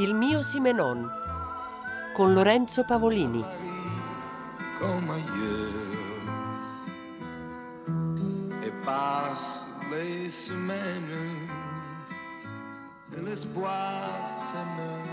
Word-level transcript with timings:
Il 0.00 0.14
mio 0.14 0.40
Simenon 0.40 1.10
con 2.14 2.32
Lorenzo 2.32 2.84
Pavolini. 2.84 3.44
Et 8.62 8.72
passent 8.82 9.66
les 9.90 10.30
semaines 10.30 11.36
et 13.14 13.20
l'espoir 13.20 14.30
s'émeut. 14.30 15.09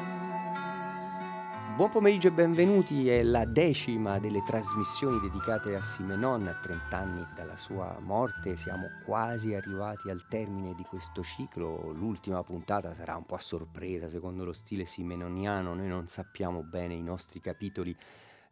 Buon 1.78 1.92
pomeriggio 1.92 2.30
e 2.30 2.32
benvenuti, 2.32 3.08
è 3.08 3.22
la 3.22 3.46
decima 3.46 4.18
delle 4.18 4.42
trasmissioni 4.42 5.20
dedicate 5.20 5.76
a 5.76 5.82
Simenon 5.84 6.48
a 6.48 6.56
30 6.56 6.98
anni 6.98 7.24
dalla 7.36 7.56
sua 7.56 8.00
morte, 8.02 8.56
siamo 8.56 8.88
quasi 9.06 9.54
arrivati 9.54 10.10
al 10.10 10.28
termine 10.28 10.74
di 10.74 10.82
questo 10.82 11.22
ciclo, 11.22 11.92
l'ultima 11.92 12.42
puntata 12.42 12.96
sarà 12.96 13.16
un 13.16 13.28
po' 13.28 13.36
a 13.36 13.40
sorpresa 13.40 14.10
secondo 14.10 14.44
lo 14.44 14.54
stile 14.54 14.86
simenoniano, 14.86 15.76
noi 15.76 15.88
non 15.88 16.08
sappiamo 16.08 16.64
bene 16.64 16.96
i 16.96 17.04
nostri 17.04 17.40
capitoli 17.40 17.96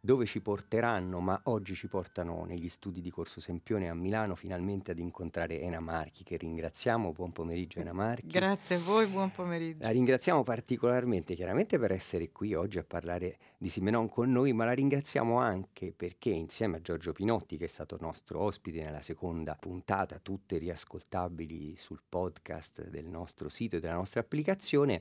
dove 0.06 0.24
ci 0.24 0.40
porteranno, 0.40 1.18
ma 1.18 1.38
oggi 1.46 1.74
ci 1.74 1.88
portano 1.88 2.44
negli 2.44 2.68
studi 2.68 3.00
di 3.00 3.10
Corso 3.10 3.40
Sempione 3.40 3.88
a 3.88 3.94
Milano 3.94 4.36
finalmente 4.36 4.92
ad 4.92 5.00
incontrare 5.00 5.60
Ena 5.60 5.80
Marchi, 5.80 6.22
che 6.22 6.36
ringraziamo. 6.36 7.10
Buon 7.10 7.32
pomeriggio 7.32 7.80
Ena 7.80 7.92
Marchi. 7.92 8.28
Grazie 8.28 8.76
a 8.76 8.78
voi, 8.78 9.06
buon 9.08 9.32
pomeriggio. 9.32 9.82
La 9.82 9.90
ringraziamo 9.90 10.44
particolarmente, 10.44 11.34
chiaramente 11.34 11.76
per 11.76 11.90
essere 11.90 12.30
qui 12.30 12.54
oggi 12.54 12.78
a 12.78 12.84
parlare 12.84 13.36
di 13.58 13.68
Simenon 13.68 14.08
con 14.08 14.30
noi, 14.30 14.52
ma 14.52 14.64
la 14.64 14.74
ringraziamo 14.74 15.38
anche 15.38 15.92
perché 15.92 16.30
insieme 16.30 16.76
a 16.76 16.80
Giorgio 16.80 17.10
Pinotti, 17.10 17.56
che 17.56 17.64
è 17.64 17.68
stato 17.68 17.98
nostro 18.00 18.40
ospite 18.42 18.84
nella 18.84 19.02
seconda 19.02 19.56
puntata, 19.56 20.20
tutte 20.20 20.58
riascoltabili 20.58 21.74
sul 21.76 22.00
podcast 22.08 22.86
del 22.86 23.06
nostro 23.06 23.48
sito 23.48 23.74
e 23.74 23.80
della 23.80 23.94
nostra 23.94 24.20
applicazione, 24.20 25.00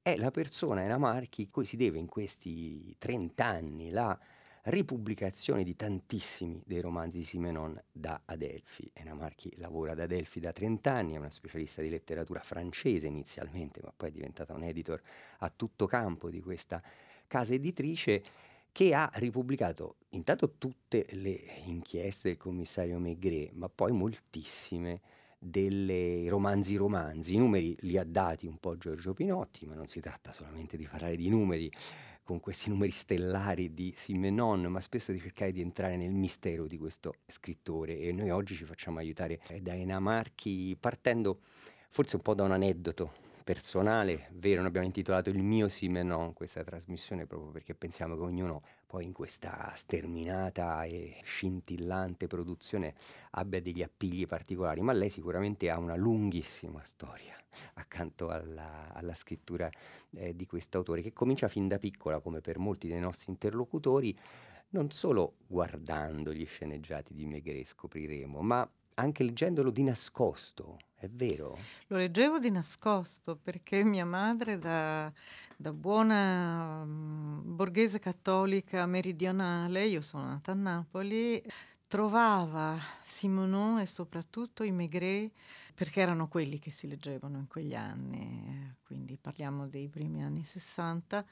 è 0.00 0.16
la 0.16 0.30
persona, 0.30 0.82
Ena 0.84 0.96
Marchi, 0.96 1.50
cui 1.50 1.66
si 1.66 1.76
deve 1.76 1.98
in 1.98 2.06
questi 2.06 2.96
30 2.96 3.44
anni 3.44 3.90
la 3.90 4.18
ripubblicazione 4.68 5.64
di 5.64 5.76
tantissimi 5.76 6.62
dei 6.66 6.80
romanzi 6.80 7.18
di 7.18 7.24
Simenon 7.24 7.80
da 7.90 8.22
Adelphi. 8.24 8.90
Ena 8.92 9.14
Marchi 9.14 9.52
lavora 9.56 9.92
ad 9.92 10.00
Adelphi 10.00 10.40
da 10.40 10.52
30 10.52 10.92
anni, 10.92 11.14
è 11.14 11.18
una 11.18 11.30
specialista 11.30 11.82
di 11.82 11.88
letteratura 11.88 12.40
francese 12.40 13.06
inizialmente, 13.06 13.80
ma 13.82 13.92
poi 13.96 14.08
è 14.10 14.12
diventata 14.12 14.54
un 14.54 14.62
editor 14.62 15.00
a 15.38 15.52
tutto 15.54 15.86
campo 15.86 16.30
di 16.30 16.40
questa 16.40 16.82
casa 17.26 17.54
editrice 17.54 18.22
che 18.72 18.94
ha 18.94 19.10
ripubblicato 19.14 19.96
intanto 20.10 20.54
tutte 20.56 21.06
le 21.10 21.40
inchieste 21.64 22.28
del 22.28 22.36
commissario 22.36 22.98
Maigret, 22.98 23.52
ma 23.52 23.68
poi 23.68 23.92
moltissime 23.92 25.00
delle 25.38 26.28
romanzi 26.28 26.76
romanzi. 26.76 27.34
I 27.34 27.38
numeri 27.38 27.76
li 27.80 27.96
ha 27.96 28.04
dati 28.04 28.46
un 28.46 28.58
po' 28.58 28.76
Giorgio 28.76 29.14
Pinotti, 29.14 29.66
ma 29.66 29.74
non 29.74 29.86
si 29.86 30.00
tratta 30.00 30.32
solamente 30.32 30.76
di 30.76 30.86
parlare 30.86 31.16
di 31.16 31.28
numeri 31.28 31.70
con 32.28 32.40
questi 32.40 32.68
numeri 32.68 32.90
stellari 32.90 33.72
di 33.72 33.94
Simenon, 33.96 34.64
ma 34.64 34.80
spesso 34.80 35.12
di 35.12 35.18
cercare 35.18 35.50
di 35.50 35.62
entrare 35.62 35.96
nel 35.96 36.12
mistero 36.12 36.66
di 36.66 36.76
questo 36.76 37.14
scrittore. 37.26 37.98
E 37.98 38.12
noi 38.12 38.28
oggi 38.28 38.54
ci 38.54 38.66
facciamo 38.66 38.98
aiutare 38.98 39.40
da 39.62 39.72
Ena 39.72 39.98
Marchi 39.98 40.76
partendo 40.78 41.40
forse 41.88 42.16
un 42.16 42.22
po' 42.22 42.34
da 42.34 42.42
un 42.42 42.52
aneddoto 42.52 43.27
personale, 43.48 44.28
vero, 44.32 44.58
noi 44.58 44.68
abbiamo 44.68 44.84
intitolato 44.84 45.30
Il 45.30 45.42
mio 45.42 45.68
Simenon 45.68 46.34
questa 46.34 46.62
trasmissione 46.62 47.24
proprio 47.24 47.50
perché 47.50 47.74
pensiamo 47.74 48.14
che 48.14 48.20
ognuno 48.20 48.60
poi 48.86 49.06
in 49.06 49.14
questa 49.14 49.72
sterminata 49.74 50.84
e 50.84 51.18
scintillante 51.22 52.26
produzione 52.26 52.92
abbia 53.30 53.62
degli 53.62 53.82
appigli 53.82 54.26
particolari, 54.26 54.82
ma 54.82 54.92
lei 54.92 55.08
sicuramente 55.08 55.70
ha 55.70 55.78
una 55.78 55.96
lunghissima 55.96 56.82
storia 56.84 57.38
accanto 57.76 58.28
alla, 58.28 58.92
alla 58.92 59.14
scrittura 59.14 59.70
eh, 60.10 60.36
di 60.36 60.44
questo 60.44 60.76
autore 60.76 61.00
che 61.00 61.14
comincia 61.14 61.48
fin 61.48 61.68
da 61.68 61.78
piccola 61.78 62.20
come 62.20 62.42
per 62.42 62.58
molti 62.58 62.86
dei 62.86 63.00
nostri 63.00 63.30
interlocutori 63.30 64.14
non 64.72 64.90
solo 64.90 65.36
guardando 65.46 66.34
gli 66.34 66.44
sceneggiati 66.44 67.14
di 67.14 67.24
Maigret 67.24 67.64
scopriremo, 67.64 68.42
ma 68.42 68.70
anche 68.96 69.22
leggendolo 69.22 69.70
di 69.70 69.84
nascosto, 69.84 70.76
è 70.98 71.08
vero? 71.08 71.56
Lo 71.86 71.96
leggevo 71.96 72.40
di 72.40 72.50
nascosto 72.50 73.36
perché 73.36 73.84
mia 73.84 74.04
madre 74.04 74.58
da, 74.58 75.12
da 75.56 75.72
buona 75.72 76.82
um, 76.82 77.40
borghese 77.44 78.00
cattolica 78.00 78.84
meridionale, 78.86 79.86
io 79.86 80.02
sono 80.02 80.24
nata 80.24 80.50
a 80.52 80.56
Napoli, 80.56 81.40
trovava 81.86 82.76
Simonon 83.02 83.78
e 83.78 83.86
soprattutto 83.86 84.64
i 84.64 84.72
Maigret 84.72 85.32
perché 85.72 86.00
erano 86.00 86.26
quelli 86.26 86.58
che 86.58 86.72
si 86.72 86.88
leggevano 86.88 87.38
in 87.38 87.46
quegli 87.46 87.76
anni, 87.76 88.74
quindi 88.82 89.16
parliamo 89.16 89.68
dei 89.68 89.88
primi 89.88 90.24
anni 90.24 90.42
60, 90.42 91.24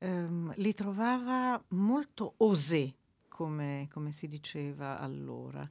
ehm, 0.00 0.52
li 0.56 0.74
trovava 0.74 1.62
molto 1.68 2.34
osé, 2.36 2.94
come, 3.38 3.86
come 3.92 4.10
si 4.10 4.26
diceva 4.26 4.98
allora. 4.98 5.68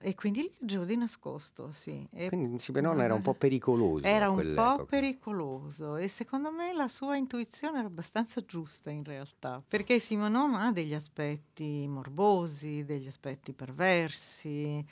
E 0.00 0.14
quindi 0.14 0.42
li 0.42 0.52
leggevo 0.60 0.84
di 0.84 0.96
nascosto, 0.96 1.72
sì. 1.72 2.06
E 2.12 2.28
Quindi 2.28 2.60
Simenon 2.60 3.00
era 3.00 3.14
un 3.14 3.20
po' 3.22 3.34
pericoloso. 3.34 4.06
Era 4.06 4.30
un 4.30 4.52
po' 4.54 4.84
pericoloso 4.84 5.96
e 5.96 6.06
secondo 6.06 6.52
me 6.52 6.72
la 6.72 6.86
sua 6.86 7.16
intuizione 7.16 7.78
era 7.78 7.88
abbastanza 7.88 8.44
giusta 8.44 8.90
in 8.90 9.02
realtà, 9.02 9.60
perché 9.66 9.98
Simonon 9.98 10.54
ha 10.54 10.70
degli 10.70 10.94
aspetti 10.94 11.88
morbosi, 11.88 12.84
degli 12.84 13.08
aspetti 13.08 13.52
perversi, 13.52 14.84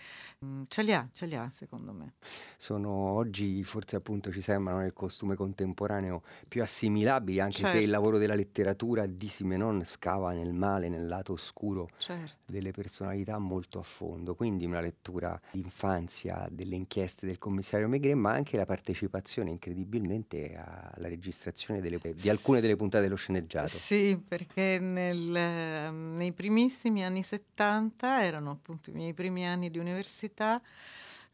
mm, 0.45 0.63
ce 0.67 0.83
li 0.83 0.93
ha, 0.93 1.09
ce 1.13 1.27
li 1.27 1.37
ha 1.37 1.49
secondo 1.51 1.93
me. 1.93 2.15
Sono 2.57 2.91
oggi 2.91 3.63
forse 3.63 3.95
appunto 3.95 4.33
ci 4.33 4.41
sembrano 4.41 4.81
nel 4.81 4.93
costume 4.93 5.37
contemporaneo 5.37 6.23
più 6.49 6.63
assimilabili, 6.63 7.39
anche 7.39 7.59
se 7.59 7.63
il 7.63 7.73
Certo. 7.73 7.91
lavoro 7.91 8.19
della 8.19 8.35
letteratura 8.35 9.07
di 9.07 9.29
Simenon 9.29 9.85
scava 9.85 10.33
nel 10.33 10.53
male, 10.53 10.89
nel 10.89 11.07
lato 11.07 11.35
oscuro 11.35 11.89
Certo. 11.99 12.16
Delle 12.44 12.71
personalità 12.71 13.38
molto 13.38 13.78
a 13.78 13.82
fondo. 13.82 14.34
Quindi 14.34 14.65
una 14.65 14.81
lettura 14.81 15.38
d'infanzia 15.50 16.47
delle 16.50 16.77
inchieste 16.77 17.27
del 17.27 17.38
commissario 17.38 17.88
Maigret, 17.88 18.15
ma 18.15 18.32
anche 18.32 18.56
la 18.56 18.66
partecipazione 18.66 19.50
incredibilmente 19.50 20.54
alla 20.56 21.09
registrazione 21.09 21.81
delle- 21.81 21.99
di 22.15 22.28
alcune 22.28 22.60
delle 22.60 22.77
puntate 22.77 23.04
dello 23.04 23.16
sceneggiato. 23.16 23.69
Sì, 23.69 24.21
perché 24.27 24.78
nel, 24.78 25.93
nei 25.93 26.32
primissimi 26.32 27.04
anni 27.04 27.22
70 27.22 28.22
erano 28.22 28.50
appunto 28.50 28.91
i 28.91 28.93
miei 28.93 29.12
primi 29.15 29.47
anni 29.47 29.71
di 29.71 29.78
università, 29.78 30.60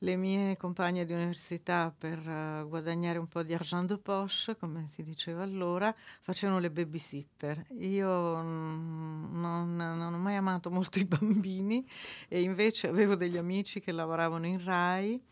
le 0.03 0.17
mie 0.17 0.57
compagne 0.57 1.05
di 1.05 1.13
università 1.13 1.95
per 1.97 2.19
eh, 2.19 2.65
guadagnare 2.67 3.19
un 3.19 3.29
po' 3.29 3.43
di 3.43 3.55
argent 3.55 3.87
de 3.87 3.99
poche, 3.99 4.57
come 4.57 4.87
si 4.89 5.03
diceva 5.03 5.43
allora, 5.43 5.95
facevano 6.21 6.59
le 6.59 6.71
babysitter. 6.71 7.67
Io 7.79 8.37
mm, 8.37 9.41
non, 9.41 9.77
non 9.77 10.12
ho 10.12 10.19
mai 10.19 10.37
amato 10.37 10.71
molto 10.71 10.99
i 10.99 11.05
bambini 11.05 11.87
e 12.29 12.43
invece 12.43 12.89
avevo 12.89 13.15
degli 13.15 13.37
amici 13.37 13.81
che 13.81 13.93
lavoravano 13.93 14.47
in 14.47 14.62
RAI 14.62 15.23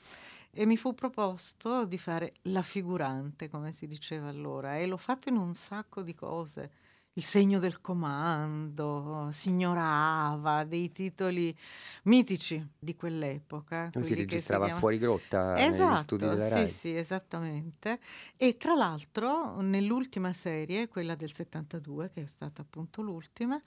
e 0.53 0.67
mi 0.67 0.77
fu 0.77 0.95
proposto 0.95 1.85
di 1.85 1.99
fare 1.99 2.33
la 2.43 2.63
figurante, 2.63 3.49
come 3.49 3.73
si 3.73 3.87
diceva 3.87 4.29
allora, 4.29 4.79
e 4.79 4.87
l'ho 4.87 4.97
fatto 4.97 5.29
in 5.29 5.37
un 5.37 5.55
sacco 5.55 6.03
di 6.03 6.15
cose. 6.15 6.71
Il 7.15 7.25
segno 7.25 7.59
del 7.59 7.81
comando, 7.81 9.29
Signora 9.33 9.83
Ava, 9.85 10.63
dei 10.65 10.93
titoli 10.93 11.55
mitici 12.05 12.65
di 12.79 12.95
quell'epoca. 12.95 13.91
Si 14.01 14.15
registrava 14.15 14.67
chiama- 14.67 14.79
fuori 14.81 14.97
grotta 14.99 15.55
negli 15.55 15.73
studi 15.73 15.75
Esatto, 15.75 16.17
della 16.17 16.45
sì, 16.45 16.51
RAI. 16.51 16.69
sì, 16.69 16.97
esattamente. 16.97 17.99
E 18.37 18.57
tra 18.57 18.75
l'altro, 18.75 19.61
nell'ultima 19.61 20.33
serie, 20.33 20.87
quella 20.87 21.17
del 21.17 21.33
72, 21.33 22.11
che 22.13 22.23
è 22.23 22.27
stata 22.27 22.63
appunto 22.63 23.03
l'ultima, 23.03 23.61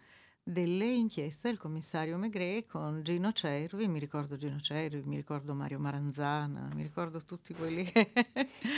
delle 0.45 0.85
inchieste 0.85 1.47
del 1.47 1.57
commissario 1.57 2.17
Maigret 2.17 2.67
con 2.67 3.01
Gino 3.01 3.31
Cervi, 3.31 3.87
mi 3.87 3.97
ricordo 3.97 4.35
Gino 4.35 4.59
Cervi, 4.59 5.01
mi 5.05 5.15
ricordo 5.15 5.53
Mario 5.53 5.79
Maranzana, 5.79 6.67
mi 6.75 6.83
ricordo 6.83 7.23
tutti 7.23 7.53
quelli 7.53 7.85
che... 7.85 8.11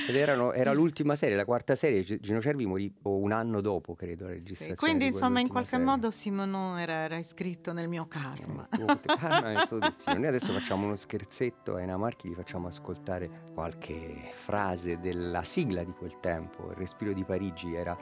Ed 0.08 0.16
erano- 0.16 0.54
era 0.54 0.72
l'ultima 0.74 1.16
serie, 1.16 1.36
la 1.36 1.44
quarta 1.44 1.74
serie, 1.74 2.04
Gi- 2.04 2.20
Gino 2.20 2.40
Cervi 2.40 2.68
morì 2.68 2.94
un 3.04 3.32
anno 3.32 3.62
dopo, 3.62 3.96
credo, 3.96 4.26
la 4.26 4.30
Sì, 4.32 4.36
registrazione. 4.38 4.76
Quindi 4.78 5.06
di 5.06 5.12
insomma 5.12 5.40
in 5.40 5.48
qualche 5.48 5.70
serie. 5.70 5.86
modo 5.86 6.12
Simonon 6.12 6.78
era, 6.78 6.94
era 6.94 7.18
iscritto 7.18 7.74
nel 7.74 7.90
mio 7.90 8.06
karma. 8.08 8.68
Il 8.74 9.00
tuo 9.02 9.16
karma 9.16 9.52
e 9.52 9.54
il 9.56 9.68
tuo 9.68 9.80
destino. 9.80 10.18
Noi 10.20 10.28
adesso 10.28 10.54
facciamo 10.54 10.86
uno 10.86 10.96
scherzetto 10.96 11.76
a 11.76 11.82
Ena 11.82 11.98
Marchi, 11.98 12.28
vi 12.30 12.36
facciamo 12.36 12.68
ascoltare 12.68 13.50
qualche 13.56 14.30
frase 14.34 15.00
della 15.00 15.42
sigla 15.44 15.84
di 15.84 15.94
quel 15.94 16.20
tempo. 16.20 16.70
Il 16.70 16.76
respiro 16.78 17.12
di 17.12 17.24
Parigi 17.24 17.74
era 17.74 17.98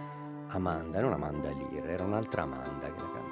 Amanda, 0.49 0.99
non 0.99 1.13
Amanda 1.13 1.49
Lear, 1.49 1.87
era 1.89 2.03
un'altra 2.03 2.41
Amanda 2.43 2.91
che 2.91 2.99
la. 2.99 3.22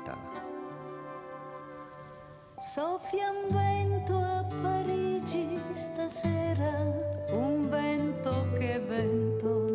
Soffia 2.61 3.31
un 3.31 3.49
vento 3.49 4.19
a 4.19 4.45
Parigi 4.61 5.59
stasera, 5.71 6.85
un 7.31 7.67
vento 7.71 8.45
che 8.59 8.77
vento 8.77 9.70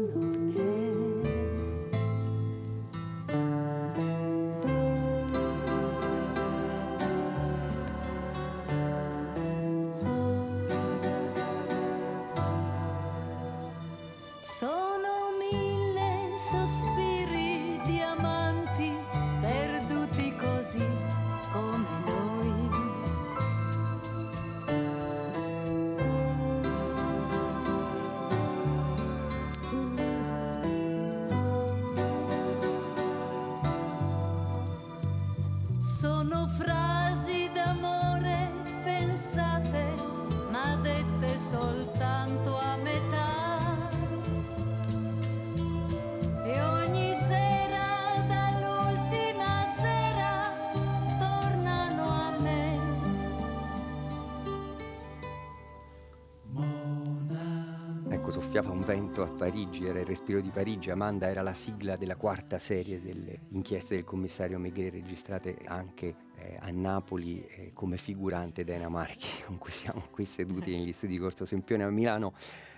soffiava 58.56 58.70
un 58.74 58.84
vento 58.84 59.22
a 59.22 59.26
Parigi, 59.26 59.86
era 59.86 60.00
il 60.00 60.06
respiro 60.06 60.40
di 60.40 60.48
Parigi. 60.48 60.90
Amanda 60.90 61.28
era 61.28 61.42
la 61.42 61.52
sigla 61.52 61.96
della 61.96 62.16
quarta 62.16 62.58
serie 62.58 63.02
delle 63.02 63.40
inchieste 63.50 63.94
del 63.96 64.04
commissario 64.04 64.58
Megre, 64.58 64.88
registrate 64.88 65.58
anche 65.66 66.14
eh, 66.36 66.56
a 66.58 66.70
Napoli 66.70 67.44
eh, 67.46 67.72
come 67.74 67.98
figurante 67.98 68.64
Dana 68.64 68.88
Marchi, 68.88 69.28
con 69.44 69.58
cui 69.58 69.72
siamo 69.72 70.04
qui 70.10 70.24
seduti 70.24 70.70
negli 70.74 70.92
studi 70.92 71.12
di 71.12 71.18
Corso 71.18 71.44
Sempione 71.44 71.82
a 71.84 71.90
Milano. 71.90 72.32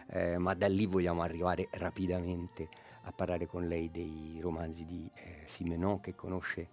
Eh, 0.08 0.36
ma 0.38 0.54
da 0.54 0.66
lì 0.66 0.84
vogliamo 0.86 1.22
arrivare 1.22 1.68
rapidamente 1.72 2.68
a 3.02 3.12
parlare 3.12 3.46
con 3.46 3.68
lei 3.68 3.88
dei 3.88 4.38
romanzi 4.40 4.84
di 4.84 5.08
eh, 5.14 5.42
Simenon 5.44 6.00
che 6.00 6.16
conosce 6.16 6.68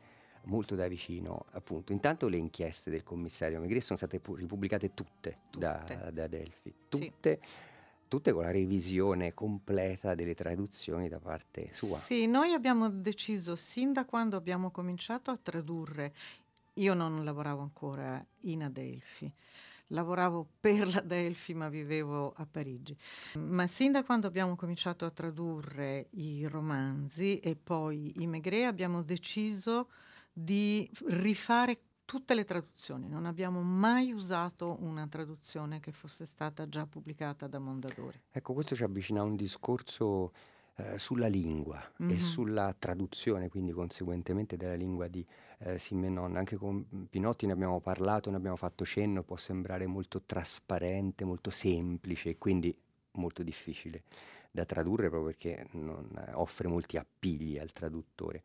molto 0.46 0.74
da 0.74 0.88
vicino. 0.88 1.46
Appunto, 1.51 1.92
intanto 1.92 2.28
le 2.28 2.38
inchieste 2.38 2.90
del 2.90 3.04
commissario 3.04 3.60
Megre 3.60 3.81
sono 3.81 3.98
state 3.98 4.19
pu- 4.19 4.34
ripubblicate 4.34 4.96
tutte, 4.96 5.38
Da, 5.56 5.84
Tutte. 5.86 6.10
da 6.12 6.25
Delphi, 6.25 6.74
Sì. 6.90 7.13
Tutte 8.07 8.31
con 8.31 8.44
la 8.44 8.52
revisione 8.52 9.34
completa 9.34 10.16
delle 10.16 10.36
traduzioni 10.36 11.10
da 11.10 11.19
parte 11.19 11.69
sua. 11.74 11.98
Sì, 11.98 12.28
noi 12.28 12.54
abbiamo 12.54 12.90
deciso 12.90 13.56
sin 13.56 13.94
da 13.94 14.06
quando 14.06 14.38
abbiamo 14.38 14.72
cominciato 14.72 15.31
a 15.31 15.38
tradurre, 15.42 16.13
io 16.75 16.94
non 16.94 17.24
lavoravo 17.24 17.62
ancora 17.62 18.24
in 18.42 18.63
Adelphi, 18.63 19.31
lavoravo 19.88 20.48
per 20.60 20.88
l'Adelphi 20.88 21.54
ma 21.54 21.69
vivevo 21.69 22.34
a 22.36 22.46
Parigi, 22.50 22.96
ma 23.36 23.68
sin 23.68 23.92
da 23.92 24.04
quando 24.04 24.28
abbiamo 24.28 24.56
cominciato 24.56 25.06
a 25.06 25.12
tradurre 25.12 26.08
i 26.12 26.46
romanzi 26.48 27.40
e 27.40 27.56
poi 27.56 28.13
i 28.18 28.28
Maigret 28.28 28.66
abbiamo 28.66 29.01
deciso 29.04 29.90
di 30.31 30.90
rifare 31.08 31.80
tutte 32.06 32.36
le 32.36 32.44
traduzioni, 32.44 33.10
non 33.10 33.25
abbiamo 33.25 33.62
mai 33.62 34.12
usato 34.13 34.78
una 34.81 35.07
traduzione 35.07 35.80
che 35.80 35.92
fosse 35.92 36.25
stata 36.25 36.69
già 36.69 36.86
pubblicata 36.86 37.48
da 37.48 37.60
Mondadori. 37.60 38.22
Ecco, 38.31 38.54
questo 38.54 38.75
ci 38.75 38.84
avvicina 38.84 39.22
a 39.22 39.24
un 39.24 39.36
discorso 39.36 40.31
eh, 40.78 40.98
sulla 41.00 41.28
lingua 41.28 41.81
Mhm. 41.98 42.10
e 42.12 42.18
sulla 42.18 42.75
traduzione, 42.78 43.48
quindi 43.50 43.72
conseguentemente 43.72 44.57
della 44.57 44.75
lingua 44.75 45.07
di 45.07 45.25
eh, 45.60 45.80
Simenon. 45.80 46.36
Anche 46.36 46.57
con 46.57 47.07
Pinotti 47.10 47.46
ne 47.46 47.54
abbiamo 47.54 47.80
parlato, 47.80 48.30
ne 48.30 48.36
abbiamo 48.36 48.58
fatto 48.58 48.84
cenno, 48.84 49.24
può 49.24 49.38
sembrare 49.38 49.88
molto 49.88 50.22
trasparente, 50.24 51.24
molto 51.24 51.50
semplice 51.50 52.31
e 52.31 52.38
quindi 52.38 52.78
molto 53.13 53.42
difficile 53.42 54.04
da 54.56 54.63
tradurre 54.66 55.10
proprio 55.10 55.31
perché 55.31 55.68
non 55.74 56.10
eh, 56.18 56.31
offre 56.34 56.69
molti 56.69 56.96
appigli 56.98 57.60
al 57.60 57.74
traduttore. 57.74 58.42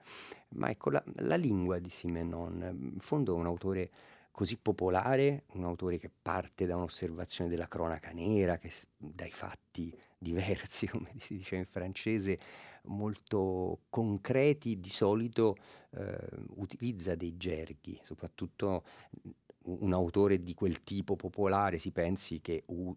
Ma 0.51 0.69
ecco, 0.69 0.91
la, 0.91 1.03
la 1.19 1.37
lingua 1.37 1.79
di 1.79 1.89
Simenon, 1.89 2.91
in 2.93 2.99
fondo 2.99 3.37
un 3.37 3.47
autore 3.47 3.91
così 4.33 4.57
popolare, 4.57 5.45
un 5.53 5.65
autore 5.65 5.99
che 5.99 6.11
parte 6.11 6.67
da 6.67 6.75
un'osservazione 6.75 7.49
della 7.49 7.69
cronaca 7.69 8.11
nera, 8.11 8.59
che 8.59 8.73
dai 8.97 9.31
fatti 9.31 9.97
diversi, 10.19 10.87
come 10.91 11.13
si 11.19 11.37
dice 11.37 11.57
in 11.57 11.67
francese, 11.67 12.39
molto 12.85 13.83
concreti, 13.89 14.81
di 14.81 14.91
solito 14.91 15.57
eh, 15.91 16.19
utilizza 16.57 17.15
dei 17.15 17.37
gerghi, 17.37 18.01
soprattutto 18.03 18.83
mm, 19.27 19.31
un 19.81 19.93
autore 19.93 20.43
di 20.43 20.55
quel 20.55 20.83
tipo 20.83 21.15
popolare, 21.15 21.79
si 21.79 21.93
pensi 21.93 22.41
che 22.41 22.65
u- 22.67 22.97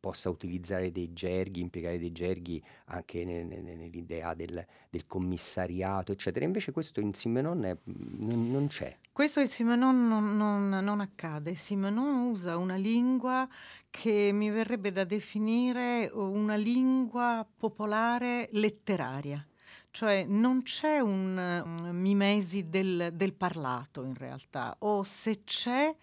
possa 0.00 0.30
utilizzare 0.30 0.90
dei 0.92 1.12
gerghi, 1.12 1.60
impiegare 1.60 1.98
dei 1.98 2.12
gerghi 2.12 2.62
anche 2.86 3.24
ne- 3.24 3.44
ne- 3.44 3.60
ne- 3.60 3.74
nell'idea 3.76 4.34
del, 4.34 4.64
del 4.90 5.06
commissariato, 5.06 6.12
eccetera. 6.12 6.44
Invece 6.44 6.72
questo 6.72 7.00
in 7.00 7.12
Simenon 7.14 7.64
è- 7.64 7.76
non, 7.84 8.50
non 8.50 8.66
c'è. 8.66 8.96
Questo 9.12 9.40
in 9.40 9.46
Simenon 9.48 10.08
non, 10.08 10.36
non- 10.36 10.68
non 10.68 11.00
accade. 11.00 11.54
Simenon 11.54 12.30
usa 12.30 12.56
una 12.56 12.76
lingua 12.76 13.48
che 13.90 14.30
mi 14.32 14.50
verrebbe 14.50 14.90
da 14.90 15.04
definire 15.04 16.10
una 16.12 16.56
lingua 16.56 17.46
popolare 17.56 18.48
letteraria. 18.52 19.46
Cioè 19.92 20.24
non 20.24 20.62
c'è 20.62 21.00
un, 21.00 21.36
un 21.36 21.90
mimesi 21.94 22.70
del, 22.70 23.10
del 23.12 23.34
parlato 23.34 24.04
in 24.04 24.14
realtà, 24.14 24.74
o 24.78 25.02
se 25.02 25.44
c'è 25.44 25.94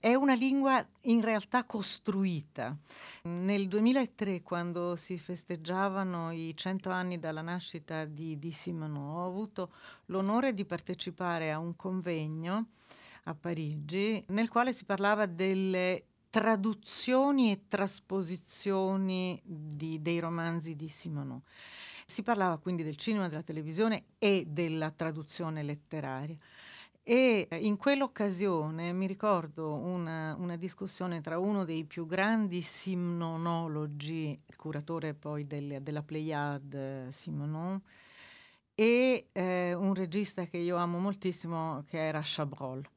è 0.00 0.12
una 0.14 0.34
lingua 0.34 0.84
in 1.02 1.20
realtà 1.20 1.64
costruita. 1.64 2.76
Nel 3.22 3.68
2003, 3.68 4.42
quando 4.42 4.96
si 4.96 5.18
festeggiavano 5.18 6.32
i 6.32 6.52
cento 6.56 6.90
anni 6.90 7.20
dalla 7.20 7.40
nascita 7.40 8.04
di, 8.06 8.40
di 8.40 8.50
Simenon, 8.50 8.96
ho 8.96 9.24
avuto 9.24 9.70
l'onore 10.06 10.52
di 10.52 10.64
partecipare 10.64 11.52
a 11.52 11.60
un 11.60 11.76
convegno 11.76 12.70
a 13.24 13.34
Parigi 13.34 14.24
nel 14.30 14.48
quale 14.48 14.72
si 14.72 14.84
parlava 14.84 15.26
delle 15.26 16.06
traduzioni 16.28 17.52
e 17.52 17.62
trasposizioni 17.68 19.40
di- 19.44 20.02
dei 20.02 20.18
romanzi 20.18 20.74
di 20.74 20.88
Simenon. 20.88 21.40
Si 22.10 22.22
parlava 22.22 22.56
quindi 22.56 22.82
del 22.82 22.96
cinema, 22.96 23.28
della 23.28 23.42
televisione 23.42 24.04
e 24.18 24.44
della 24.48 24.90
traduzione 24.90 25.62
letteraria. 25.62 26.38
E 27.02 27.46
in 27.60 27.76
quell'occasione 27.76 28.94
mi 28.94 29.06
ricordo 29.06 29.74
una, 29.74 30.34
una 30.38 30.56
discussione 30.56 31.20
tra 31.20 31.38
uno 31.38 31.66
dei 31.66 31.84
più 31.84 32.06
grandi 32.06 32.62
simnonologi, 32.62 34.40
curatore 34.56 35.12
poi 35.12 35.46
del- 35.46 35.82
della 35.82 36.02
Pléiade 36.02 37.12
Simonon, 37.12 37.78
e 38.74 39.28
eh, 39.32 39.74
un 39.74 39.92
regista 39.94 40.46
che 40.46 40.56
io 40.56 40.76
amo 40.76 40.98
moltissimo 40.98 41.84
che 41.86 41.98
era 41.98 42.20
Chabrol. 42.24 42.88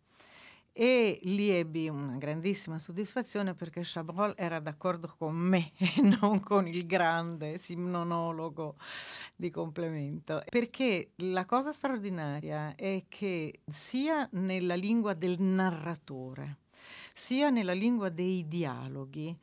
E 0.74 1.20
lì 1.24 1.50
ebbi 1.50 1.90
una 1.90 2.18
grandissima 2.18 2.80
soddisfazione 2.80 3.54
perché 3.56 3.82
Chabrol 3.84 4.34
era 4.38 4.62
d'accordo 4.62 5.14
con 5.18 5.36
me 5.36 5.74
e 5.78 6.02
non 6.02 6.40
con 6.40 6.66
il 6.66 6.86
grande 6.86 7.58
simnonologo 7.58 8.78
di 9.36 9.50
complemento. 9.50 10.42
Perché 10.50 11.12
la 11.18 11.46
cosa 11.46 11.74
straordinaria 11.74 12.76
è 12.76 13.04
che 13.10 13.60
sia 13.66 14.28
nella 14.32 14.76
lingua 14.76 15.14
del 15.14 15.42
narratore, 15.42 16.60
sia 17.14 17.50
nella 17.50 17.74
lingua 17.74 18.08
dei 18.08 18.48
dialoghi, 18.48 19.38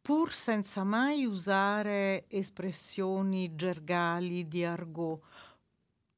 pur 0.00 0.32
senza 0.32 0.84
mai 0.84 1.24
usare 1.24 2.26
espressioni 2.28 3.56
gergali 3.56 4.46
di 4.46 4.64
argot, 4.64 5.20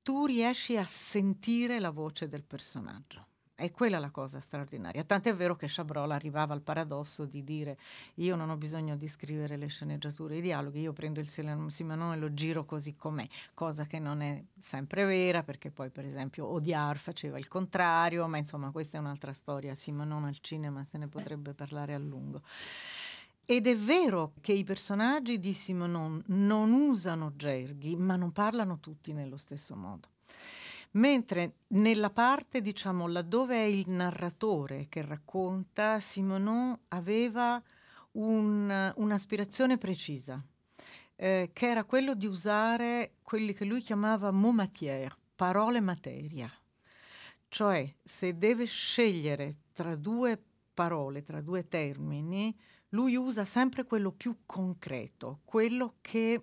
tu 0.03 0.27
riesci 0.27 0.77
a 0.77 0.85
sentire 0.85 1.81
la 1.81 1.91
voce 1.91 2.29
del 2.29 2.45
personaggio. 2.45 3.33
È 3.57 3.71
quella 3.71 4.01
la 4.01 4.11
cosa 4.11 4.41
straordinaria. 4.41 5.05
Tant'è 5.05 5.33
vero 5.33 5.55
che 5.55 5.67
Chabrol 5.69 6.11
arrivava 6.11 6.55
al 6.55 6.61
paradosso 6.61 7.25
di 7.25 7.45
dire: 7.45 7.79
Io 8.15 8.35
non 8.35 8.51
ho 8.51 8.57
bisogno 8.57 8.97
di 8.97 9.07
scrivere 9.07 9.57
le 9.57 9.69
sceneggiature, 9.69 10.39
i 10.39 10.41
dialoghi, 10.41 10.81
io 10.81 10.93
prendo 10.93 11.21
il 11.21 11.29
Simenon 11.29 12.15
e 12.15 12.17
lo 12.17 12.35
giro 12.35 12.65
così 12.65 12.97
com'è, 12.97 13.29
cosa 13.55 13.87
che 13.87 14.01
non 14.01 14.23
è 14.23 14.43
sempre 14.59 15.05
vera, 15.05 15.45
perché 15.45 15.71
poi, 15.71 15.91
per 15.91 16.05
esempio, 16.05 16.47
Odiar 16.47 16.97
faceva 16.97 17.39
il 17.39 17.47
contrario, 17.47 18.27
ma 18.27 18.39
insomma, 18.39 18.73
questa 18.73 18.99
è 18.99 19.01
un'altra 19.01 19.33
storia. 19.33 19.77
Simenon 19.77 20.25
al 20.25 20.39
cinema 20.41 20.83
se 20.83 20.99
ne 20.99 21.07
potrebbe 21.07 21.55
parlare 21.55 21.95
a 21.95 21.99
lungo. 21.99 22.43
Ed 23.45 23.69
è 23.69 23.77
vero 23.77 24.33
che 24.41 24.53
i 24.53 24.65
personaggi 24.65 25.39
di 25.39 25.53
Simenon 25.53 26.21
non 26.27 26.73
usano 26.73 27.35
gerghi, 27.37 27.95
ma 27.95 28.17
non 28.17 28.33
parlano 28.33 28.81
tutti 28.81 29.13
nello 29.13 29.37
stesso 29.37 29.77
modo. 29.77 30.09
Mentre 30.95 31.55
nella 31.69 32.11
parte, 32.11 32.61
diciamo, 32.61 33.09
laddove 33.09 33.57
è 33.57 33.67
il 33.67 33.89
narratore 33.89 34.87
che 34.89 35.03
racconta, 35.03 35.99
Simenon 35.99 36.79
aveva 36.89 37.61
un- 38.13 38.93
un'aspirazione 38.97 39.77
precisa, 39.77 40.41
eh, 41.17 41.51
che 41.53 41.67
era 41.67 41.83
quello 41.83 42.15
di 42.15 42.27
usare 42.27 43.15
quelli 43.23 43.53
che 43.55 43.65
lui 43.65 43.81
chiamava 43.81 44.31
mot 44.31 44.55
matière, 44.55 45.17
parole 45.35 45.81
materia. 45.81 46.49
Cioè, 47.49 47.93
se 48.03 48.39
deve 48.39 48.65
scegliere 48.67 49.57
tra 49.73 49.97
due 49.97 50.41
parole, 50.73 51.23
tra 51.23 51.41
due 51.41 51.67
termini, 51.67 52.57
lui 52.91 53.17
usa 53.17 53.45
sempre 53.45 53.85
quello 53.85 54.13
più 54.13 54.43
concreto, 54.47 55.41
quello 55.45 55.95
che 56.01 56.41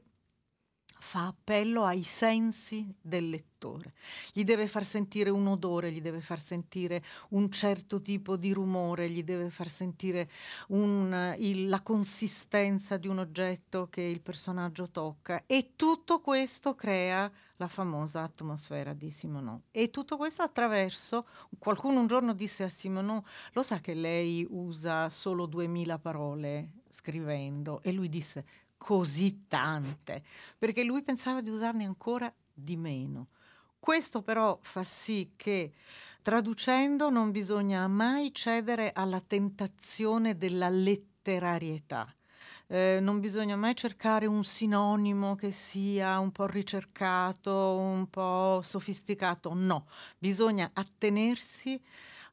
fa 1.02 1.28
appello 1.28 1.84
ai 1.84 2.04
sensi 2.04 2.94
del 3.02 3.30
lettore. 3.30 3.94
Gli 4.32 4.44
deve 4.44 4.68
far 4.68 4.84
sentire 4.84 5.32
un 5.32 5.48
odore, 5.48 5.92
gli 5.92 6.00
deve 6.00 6.22
far 6.22 6.40
sentire 6.40 7.04
un 7.30 7.50
certo 7.50 8.02
tipo 8.02 8.38
di 8.38 8.54
rumore, 8.54 9.10
gli 9.10 9.24
deve 9.24 9.50
far 9.50 9.68
sentire 9.68 10.30
un, 10.70 11.36
il, 11.40 11.68
la 11.68 11.82
consistenza 11.82 12.98
di 12.98 13.08
un 13.08 13.18
oggetto 13.18 13.88
che 13.90 14.02
il 14.02 14.22
personaggio 14.22 14.90
tocca 14.90 15.44
e 15.48 15.72
tutto 15.76 16.22
questo 16.22 16.76
crea 16.76 17.30
la 17.58 17.68
famosa 17.68 18.22
atmosfera 18.22 18.94
di 18.94 19.10
Simonon. 19.12 19.62
E 19.72 19.90
tutto 19.90 20.18
questo 20.18 20.44
attraverso, 20.44 21.28
qualcuno 21.60 22.00
un 22.00 22.08
giorno 22.08 22.34
disse 22.34 22.64
a 22.64 22.70
Simonon, 22.70 23.22
lo 23.54 23.64
sa 23.64 23.80
che 23.80 23.94
lei 23.94 24.46
usa 24.50 25.10
solo 25.10 25.46
2000 25.46 26.00
parole 26.00 26.72
scrivendo? 26.90 27.82
E 27.84 27.92
lui 27.92 28.10
disse, 28.10 28.46
così 28.82 29.46
tante, 29.48 30.24
perché 30.58 30.84
lui 30.84 31.04
pensava 31.04 31.42
di 31.42 31.52
usarne 31.52 31.86
ancora 31.86 32.34
di 32.52 32.76
meno. 32.76 33.28
Questo 33.80 34.24
però 34.24 34.58
fa 34.60 34.84
sì 34.84 35.34
che 35.36 35.74
traducendo 36.24 37.12
non 37.12 37.30
bisogna 37.30 37.88
mai 37.88 38.34
cedere 38.34 38.92
alla 38.92 39.22
tentazione 39.22 40.36
della 40.36 40.70
letterarietà. 40.70 42.12
Eh, 42.66 42.98
non 43.00 43.20
bisogna 43.20 43.56
mai 43.56 43.76
cercare 43.76 44.26
un 44.26 44.44
sinonimo 44.44 45.36
che 45.36 45.52
sia 45.52 46.18
un 46.18 46.32
po' 46.32 46.48
ricercato, 46.48 47.76
un 47.78 48.10
po' 48.10 48.62
sofisticato, 48.64 49.54
no, 49.54 49.88
bisogna 50.18 50.72
attenersi 50.74 51.80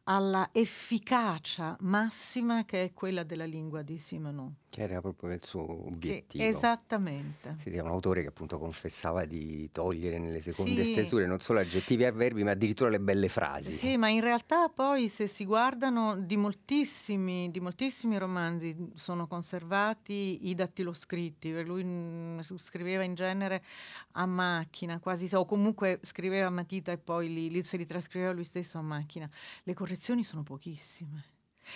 alla 0.04 0.48
efficacia 0.52 1.76
massima 1.80 2.64
che 2.64 2.84
è 2.84 2.92
quella 2.94 3.22
della 3.22 3.44
lingua 3.44 3.82
di 3.82 3.98
Simonon. 3.98 4.54
Che 4.70 4.82
era 4.82 5.00
proprio 5.00 5.32
il 5.32 5.42
suo 5.42 5.62
obiettivo. 5.86 6.44
Che, 6.44 6.48
esattamente. 6.50 7.56
Sì, 7.60 7.70
è 7.70 7.80
un 7.80 7.88
autore 7.88 8.20
che 8.20 8.28
appunto 8.28 8.58
confessava 8.58 9.24
di 9.24 9.70
togliere 9.72 10.18
nelle 10.18 10.40
seconde 10.42 10.84
Sì. 10.84 10.92
stesure 10.92 11.26
non 11.26 11.40
solo 11.40 11.60
aggettivi 11.60 12.02
e 12.02 12.06
avverbi, 12.06 12.44
ma 12.44 12.50
addirittura 12.50 12.90
le 12.90 13.00
belle 13.00 13.28
frasi. 13.28 13.72
Sì, 13.72 13.96
ma 13.96 14.08
in 14.08 14.20
realtà 14.20 14.68
poi 14.68 15.08
se 15.08 15.26
si 15.26 15.46
guardano 15.46 16.16
di 16.16 16.36
moltissimi, 16.36 17.50
di 17.50 17.60
moltissimi 17.60 18.18
romanzi 18.18 18.76
sono 18.94 19.26
conservati 19.26 20.48
i 20.48 20.54
dattiloscritti, 20.54 21.62
lui 21.64 21.82
mm, 21.84 22.40
scriveva 22.40 23.02
in 23.04 23.14
genere 23.14 23.64
a 24.12 24.26
macchina, 24.26 25.00
quasi, 25.00 25.34
o 25.34 25.46
comunque 25.46 25.98
scriveva 26.02 26.46
a 26.48 26.50
matita 26.50 26.92
e 26.92 26.98
poi 26.98 27.32
li, 27.32 27.50
li- 27.50 27.62
se 27.62 27.78
li 27.78 27.86
trascriveva 27.86 28.32
lui 28.32 28.44
stesso 28.44 28.76
a 28.78 28.82
macchina. 28.82 29.28
Le 29.62 29.72
correzioni 29.74 30.22
sono 30.24 30.42
pochissime 30.42 31.24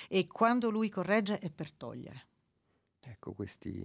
e 0.08 0.26
quando 0.26 0.70
lui 0.70 0.90
corregge 0.90 1.38
è 1.38 1.50
per 1.50 1.72
togliere. 1.72 2.26
Ecco, 3.04 3.32
questi 3.32 3.84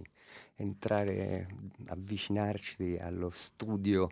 entrare, 0.56 1.48
avvicinarci 1.86 2.98
allo 3.00 3.30
studio 3.30 4.08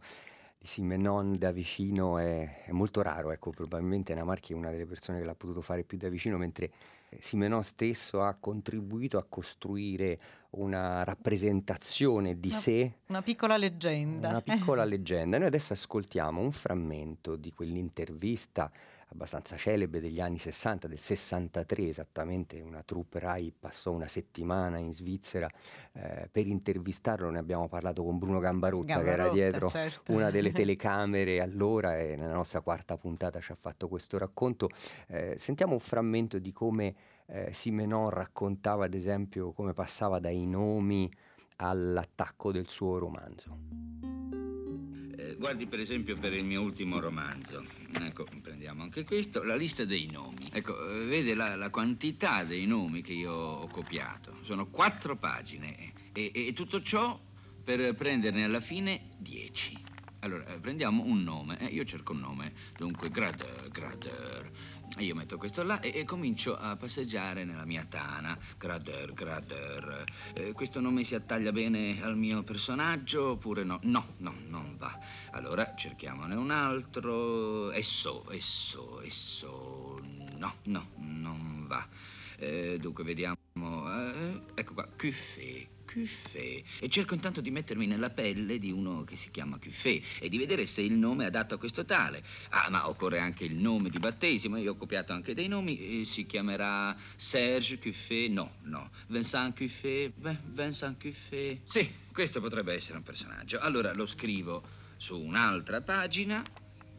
di 0.58 0.66
Simenon 0.66 1.38
da 1.38 1.52
vicino 1.52 2.18
è, 2.18 2.64
è 2.64 2.72
molto 2.72 3.02
raro. 3.02 3.30
Ecco, 3.30 3.50
probabilmente 3.50 4.14
Namarchi 4.14 4.52
è 4.52 4.56
una 4.56 4.70
delle 4.70 4.86
persone 4.86 5.18
che 5.20 5.24
l'ha 5.24 5.34
potuto 5.34 5.60
fare 5.60 5.84
più 5.84 5.96
da 5.96 6.08
vicino, 6.08 6.36
mentre 6.38 6.70
eh, 7.10 7.18
Simenon 7.20 7.62
stesso 7.62 8.22
ha 8.22 8.34
contribuito 8.34 9.16
a 9.18 9.24
costruire 9.28 10.18
una 10.50 11.04
rappresentazione 11.04 12.40
di 12.40 12.48
Una- 12.48 12.56
sé 12.56 12.92
Una 13.06 13.22
piccola 13.22 13.56
leggenda. 13.56 14.28
una 14.30 14.42
piccola 14.42 14.82
leggenda. 14.84 15.38
Noi 15.38 15.46
adesso 15.46 15.72
ascoltiamo 15.72 16.40
un 16.40 16.50
frammento 16.50 17.36
di 17.36 17.52
quell'intervista 17.52 18.70
abbastanza 19.08 19.56
celebre 19.56 20.00
degli 20.00 20.20
anni 20.20 20.38
60, 20.38 20.88
del 20.88 20.98
63 20.98 21.88
esattamente, 21.88 22.60
una 22.60 22.82
troupe 22.82 23.18
Rai 23.18 23.52
passò 23.58 23.92
una 23.92 24.08
settimana 24.08 24.78
in 24.78 24.92
Svizzera 24.92 25.48
eh, 25.92 26.28
per 26.30 26.46
intervistarlo, 26.46 27.30
ne 27.30 27.38
abbiamo 27.38 27.68
parlato 27.68 28.02
con 28.02 28.18
Bruno 28.18 28.38
Gambarotta, 28.38 28.94
che 28.94 29.00
era 29.00 29.24
Gambarotta, 29.24 29.34
dietro 29.34 29.68
certo. 29.68 30.12
una 30.12 30.30
delle 30.30 30.50
telecamere 30.52 31.40
allora 31.40 31.98
e 31.98 32.16
nella 32.16 32.34
nostra 32.34 32.60
quarta 32.60 32.96
puntata 32.96 33.40
ci 33.40 33.52
ha 33.52 33.56
fatto 33.58 33.88
questo 33.88 34.18
racconto. 34.18 34.68
Eh, 35.06 35.34
sentiamo 35.38 35.72
un 35.74 35.80
frammento 35.80 36.38
di 36.38 36.52
come 36.52 36.94
eh, 37.26 37.52
Simenon 37.52 38.10
raccontava 38.10 38.84
ad 38.84 38.94
esempio 38.94 39.52
come 39.52 39.72
passava 39.72 40.18
dai 40.18 40.46
nomi 40.46 41.10
all'attacco 41.56 42.52
del 42.52 42.68
suo 42.68 42.98
romanzo. 42.98 44.05
Eh, 45.18 45.34
guardi 45.36 45.66
per 45.66 45.80
esempio 45.80 46.16
per 46.18 46.34
il 46.34 46.44
mio 46.44 46.60
ultimo 46.60 47.00
romanzo, 47.00 47.64
ecco, 48.00 48.26
prendiamo 48.42 48.82
anche 48.82 49.04
questo, 49.04 49.42
la 49.42 49.56
lista 49.56 49.86
dei 49.86 50.10
nomi. 50.10 50.50
Ecco, 50.52 50.90
eh, 50.90 51.06
vede 51.06 51.34
la, 51.34 51.56
la 51.56 51.70
quantità 51.70 52.44
dei 52.44 52.66
nomi 52.66 53.00
che 53.00 53.14
io 53.14 53.32
ho 53.32 53.66
copiato. 53.68 54.36
Sono 54.42 54.66
quattro 54.66 55.16
pagine 55.16 55.92
e, 56.12 56.30
e 56.34 56.52
tutto 56.52 56.82
ciò 56.82 57.18
per 57.64 57.94
prenderne 57.94 58.44
alla 58.44 58.60
fine 58.60 59.08
dieci. 59.16 59.84
Allora, 60.20 60.46
eh, 60.46 60.58
prendiamo 60.58 61.02
un 61.04 61.22
nome, 61.22 61.58
eh, 61.60 61.66
io 61.66 61.84
cerco 61.84 62.12
un 62.12 62.20
nome, 62.20 62.52
dunque 62.76 63.10
Grader, 63.10 63.68
Grader. 63.70 64.50
Io 64.98 65.14
metto 65.14 65.36
questo 65.36 65.62
là 65.62 65.80
e, 65.80 65.92
e 65.94 66.04
comincio 66.04 66.56
a 66.56 66.76
passeggiare 66.76 67.44
nella 67.44 67.64
mia 67.64 67.84
tana. 67.88 68.36
Grader, 68.56 69.12
Grader. 69.12 70.04
Eh, 70.34 70.52
questo 70.52 70.80
nome 70.80 71.04
si 71.04 71.14
attaglia 71.14 71.52
bene 71.52 72.02
al 72.02 72.16
mio 72.16 72.42
personaggio 72.42 73.30
oppure 73.32 73.62
no? 73.62 73.78
No, 73.82 74.14
no, 74.18 74.34
non 74.48 74.76
va. 74.78 74.98
Allora 75.32 75.74
cerchiamone 75.74 76.34
un 76.34 76.50
altro. 76.50 77.70
Esso, 77.72 78.24
esso, 78.30 79.02
esso. 79.02 80.00
No, 80.36 80.54
no, 80.64 80.88
non 80.96 81.66
va. 81.66 81.86
Eh, 82.38 82.78
dunque, 82.80 83.04
vediamo. 83.04 83.45
Ecco 84.66 84.74
qua, 84.74 84.88
Cuffé, 84.98 85.68
Cuffé. 85.84 86.64
E 86.80 86.88
cerco 86.88 87.14
intanto 87.14 87.40
di 87.40 87.52
mettermi 87.52 87.86
nella 87.86 88.10
pelle 88.10 88.58
di 88.58 88.72
uno 88.72 89.04
che 89.04 89.14
si 89.14 89.30
chiama 89.30 89.58
Cuffé 89.58 90.02
e 90.18 90.28
di 90.28 90.38
vedere 90.38 90.66
se 90.66 90.80
il 90.80 90.94
nome 90.94 91.22
è 91.22 91.26
adatto 91.28 91.54
a 91.54 91.58
questo 91.58 91.84
tale. 91.84 92.24
Ah, 92.50 92.68
ma 92.68 92.88
occorre 92.88 93.20
anche 93.20 93.44
il 93.44 93.54
nome 93.54 93.90
di 93.90 94.00
battesimo. 94.00 94.56
Io 94.56 94.72
ho 94.72 94.76
copiato 94.76 95.12
anche 95.12 95.34
dei 95.34 95.46
nomi. 95.46 96.00
eh, 96.00 96.04
si 96.04 96.26
chiamerà 96.26 96.96
Serge 97.14 97.78
Cuffé. 97.78 98.26
No, 98.28 98.56
no. 98.62 98.90
Vincent 99.06 99.56
Cuffé. 99.56 100.12
Vincent 100.16 101.00
Cuffé. 101.00 101.60
Sì, 101.64 101.88
questo 102.12 102.40
potrebbe 102.40 102.74
essere 102.74 102.98
un 102.98 103.04
personaggio. 103.04 103.60
Allora 103.60 103.92
lo 103.94 104.06
scrivo 104.06 104.64
su 104.96 105.20
un'altra 105.20 105.80
pagina, 105.80 106.42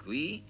qui. 0.02 0.42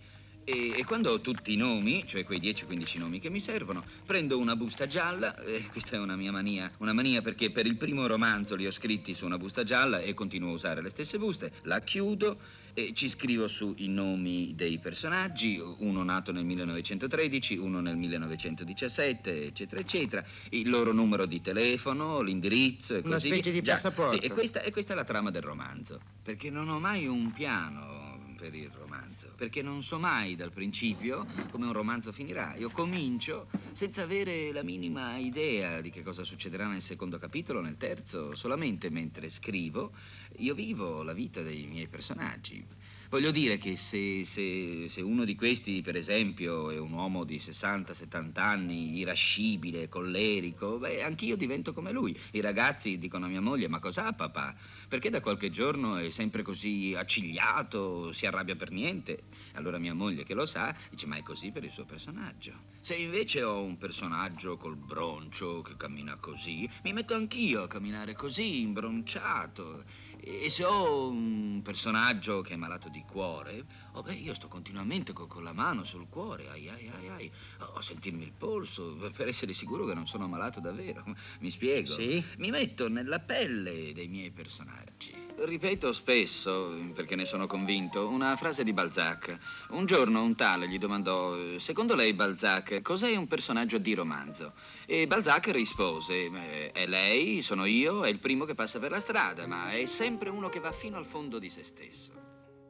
E, 0.50 0.72
e 0.78 0.86
quando 0.86 1.12
ho 1.12 1.20
tutti 1.20 1.52
i 1.52 1.58
nomi, 1.58 2.08
cioè 2.08 2.24
quei 2.24 2.40
10-15 2.40 3.00
nomi 3.00 3.20
che 3.20 3.30
mi 3.30 3.42
servono, 3.42 3.84
prendo 4.06 4.38
una 4.38 4.56
busta 4.56 4.88
gialla, 4.88 5.36
eh, 5.44 5.68
questa 5.74 5.98
è 5.98 6.00
una 6.00 6.16
mia 6.16 6.32
mania, 6.32 6.72
una 6.78 6.94
mania 6.94 7.22
perché 7.22 7.52
per 7.52 7.66
il 7.66 7.76
primo 7.76 8.08
romanzo 8.08 8.56
li 8.56 8.66
ho 8.66 8.72
scritti 8.72 9.14
su 9.14 9.26
una 9.26 9.38
busta 9.38 9.66
gialla 9.66 10.00
e 10.00 10.14
continuo 10.14 10.52
a 10.52 10.54
usare 10.54 10.82
le 10.82 10.90
stesse 10.90 11.18
buste, 11.18 11.52
la 11.64 11.82
chiudo 11.82 12.38
e 12.74 12.94
ci 12.94 13.10
scrivo 13.10 13.50
su 13.50 13.74
i 13.80 13.90
nomi 13.90 14.54
dei 14.56 14.78
personaggi, 14.78 15.62
uno 15.80 16.02
nato 16.04 16.32
nel 16.32 16.46
1913, 16.46 17.58
uno 17.58 17.82
nel 17.82 17.98
1917, 17.98 19.48
eccetera, 19.48 19.82
eccetera, 19.82 20.24
il 20.52 20.70
loro 20.70 20.94
numero 20.94 21.26
di 21.26 21.42
telefono, 21.42 22.22
l'indirizzo 22.22 22.96
e 22.96 23.02
Una 23.04 23.16
così 23.16 23.28
specie 23.28 23.52
via. 23.52 23.60
di 23.60 23.62
Già, 23.66 23.74
passaporto. 23.74 24.14
Sì, 24.14 24.20
e 24.22 24.30
questa, 24.30 24.62
e 24.62 24.72
questa 24.72 24.94
è 24.94 24.96
la 24.96 25.04
trama 25.04 25.30
del 25.30 25.42
romanzo, 25.42 26.00
perché 26.24 26.50
non 26.50 26.70
ho 26.70 26.80
mai 26.80 27.06
un 27.06 27.34
piano 27.34 28.17
per 28.38 28.54
il 28.54 28.70
romanzo, 28.70 29.34
perché 29.36 29.62
non 29.62 29.84
so 29.84 30.00
mai 30.00 30.36
dal 30.36 30.52
principio 30.52 31.26
come 31.50 31.66
un 31.66 31.74
romanzo 31.74 32.12
finirà. 32.12 32.56
Io 32.56 32.70
comincio 32.70 33.48
senza 33.74 34.04
avere 34.04 34.54
la 34.54 34.64
minima 34.64 35.18
idea 35.18 35.82
di 35.82 35.90
che 35.90 36.04
cosa 36.04 36.24
succederà 36.24 36.68
nel 36.68 36.82
secondo 36.82 37.18
capitolo, 37.18 37.60
nel 37.60 37.78
terzo, 37.78 38.36
solamente 38.36 38.90
mentre 38.90 39.30
scrivo 39.30 39.92
io 40.38 40.54
vivo 40.54 41.02
la 41.04 41.14
vita 41.14 41.42
dei 41.42 41.66
miei 41.66 41.88
personaggi. 41.88 42.64
Voglio 43.10 43.32
dire 43.32 43.58
che 43.58 43.78
se, 43.78 44.26
se- 44.26 44.90
se 44.90 45.02
uno 45.02 45.24
di 45.24 45.34
questi, 45.34 45.82
per 45.82 45.96
esempio, 45.96 46.70
è 46.72 46.78
un 46.78 46.92
uomo 46.92 47.24
di 47.24 47.40
60-70 47.40 48.44
anni, 48.44 48.98
irascibile, 48.98 49.88
collerico, 49.88 50.78
beh, 50.78 51.04
anch'io 51.04 51.38
divento 51.38 51.72
come 51.72 51.94
lui. 51.94 52.18
I 52.32 52.42
ragazzi 52.42 52.98
dicono 52.98 53.26
a 53.26 53.30
mia 53.30 53.40
moglie, 53.40 53.70
ma 53.70 53.80
cos'ha 53.80 54.12
papà? 54.12 54.54
Perché 54.90 55.10
da 55.10 55.22
qualche 55.22 55.50
giorno 55.50 55.96
è 55.96 56.10
sempre 56.10 56.42
così 56.42 56.96
accigliato, 56.98 58.12
si 58.12 58.26
arrabbia 58.26 58.58
per 58.58 58.72
niente? 58.72 59.24
Allora 59.54 59.78
mia 59.78 59.94
moglie, 59.94 60.24
che 60.24 60.34
lo 60.34 60.46
sa, 60.46 60.76
dice, 60.90 61.06
ma 61.06 61.16
è 61.16 61.24
così 61.24 61.52
per 61.52 61.64
il 61.64 61.72
suo 61.72 61.86
personaggio. 61.86 62.76
Se 62.82 62.96
invece 62.96 63.44
ho 63.44 63.62
un 63.62 63.78
personaggio 63.78 64.58
col 64.58 64.76
broncio 64.76 65.62
che 65.62 65.78
cammina 65.78 66.18
così, 66.18 66.70
mi 66.84 66.92
metto 66.92 67.14
anch'io 67.14 67.64
a 67.64 67.68
camminare 67.68 68.14
così, 68.14 68.62
imbronciato. 68.62 69.84
E 70.30 70.50
se 70.50 70.66
ho 70.66 71.08
un 71.08 71.62
personaggio 71.64 72.42
che 72.42 72.54
è 72.54 72.58
malato 72.58 72.90
di 72.90 73.06
cuore, 73.06 73.66
oh 73.94 74.02
beh, 74.02 74.14
io 74.14 74.34
sto 74.36 74.50
continuamente 74.50 75.14
co- 75.14 75.26
con 75.26 75.42
la 75.42 75.54
mano 75.54 75.86
sul 75.86 76.10
cuore, 76.10 76.50
ai 76.50 76.68
ai 76.68 76.90
ai 76.90 77.08
ai, 77.08 77.32
a 77.76 77.82
sentirmi 77.82 78.24
il 78.24 78.34
polso, 78.34 78.98
per 79.16 79.30
essere 79.30 79.54
sicuro 79.54 79.86
che 79.86 79.94
non 79.94 80.06
sono 80.06 80.28
malato 80.28 80.60
davvero. 80.60 81.06
Mi 81.40 81.50
spiego? 81.50 81.94
Sì? 81.94 82.22
Mi 82.40 82.50
metto 82.50 82.90
nella 82.90 83.20
pelle 83.20 83.94
dei 83.94 84.10
miei 84.10 84.32
personaggi. 84.32 85.16
Ripeto 85.38 85.94
spesso, 85.94 86.76
perché 86.94 87.16
ne 87.16 87.24
sono 87.24 87.46
convinto, 87.46 88.10
una 88.10 88.36
frase 88.36 88.64
di 88.66 88.74
Balzac. 88.74 89.38
Un 89.70 89.86
giorno 89.86 90.24
un 90.24 90.36
tale 90.36 90.68
gli 90.68 90.80
domandò, 90.80 91.58
secondo 91.60 91.96
lei 91.96 92.14
Balzac, 92.14 92.82
cos'è 92.82 93.16
un 93.16 93.28
personaggio 93.28 93.78
di 93.78 93.94
romanzo? 93.94 94.54
E 94.86 95.06
Balzac 95.06 95.50
rispose, 95.50 96.26
"Eh, 96.26 96.72
è 96.72 96.88
lei, 96.88 97.42
sono 97.42 97.66
io, 97.66 98.04
è 98.04 98.10
il 98.10 98.20
primo 98.20 98.46
che 98.46 98.56
passa 98.56 98.80
per 98.80 98.90
la 98.92 99.00
strada, 99.00 99.46
ma 99.46 99.70
è 99.70 99.86
sempre 99.86 100.17
sempre 100.18 100.36
uno 100.36 100.50
che 100.50 100.60
va 100.60 100.72
fino 100.72 100.98
al 100.98 101.06
fondo 101.06 101.38
di 101.38 101.48
se 101.48 101.64
stesso. 101.64 102.12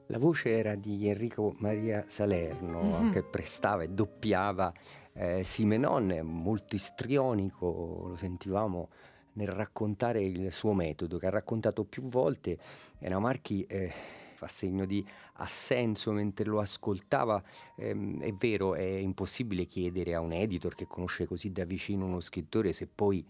La 0.08 0.18
voce 0.18 0.50
era 0.58 0.76
di 0.76 1.08
Enrico 1.08 1.56
Maria 1.60 2.04
Salerno 2.06 2.82
Mhm. 2.82 3.12
che 3.12 3.24
prestava 3.24 3.84
e 3.84 3.88
doppiava 3.88 4.74
eh, 5.14 5.44
Simenon, 5.44 6.20
molto 6.24 6.76
istrionico, 6.76 8.08
lo 8.10 8.16
sentivamo 8.18 8.90
nel 9.34 9.48
raccontare 9.48 10.22
il 10.22 10.52
suo 10.52 10.74
metodo, 10.74 11.18
che 11.18 11.28
ha 11.28 11.30
raccontato 11.30 11.86
più 11.86 12.02
volte. 12.04 12.58
Ena 13.00 13.18
Marchi 13.18 13.66
eh, 13.66 13.92
fa 14.36 14.50
segno 14.50 14.86
di 14.86 15.06
assenso 15.36 16.12
mentre 16.12 16.46
lo 16.46 16.60
ascoltava. 16.60 17.42
Ehm, 17.78 18.22
è 18.22 18.34
vero, 18.34 18.76
è 18.76 18.84
impossibile 18.84 19.64
chiedere 19.66 20.14
a 20.14 20.20
un 20.20 20.34
editor 20.34 20.76
che 20.76 20.86
conosce 20.86 21.26
così 21.26 21.54
da 21.54 21.64
vicino 21.64 22.06
uno 22.06 22.20
scrittore 22.20 22.74
se 22.74 22.88
poi 22.94 23.26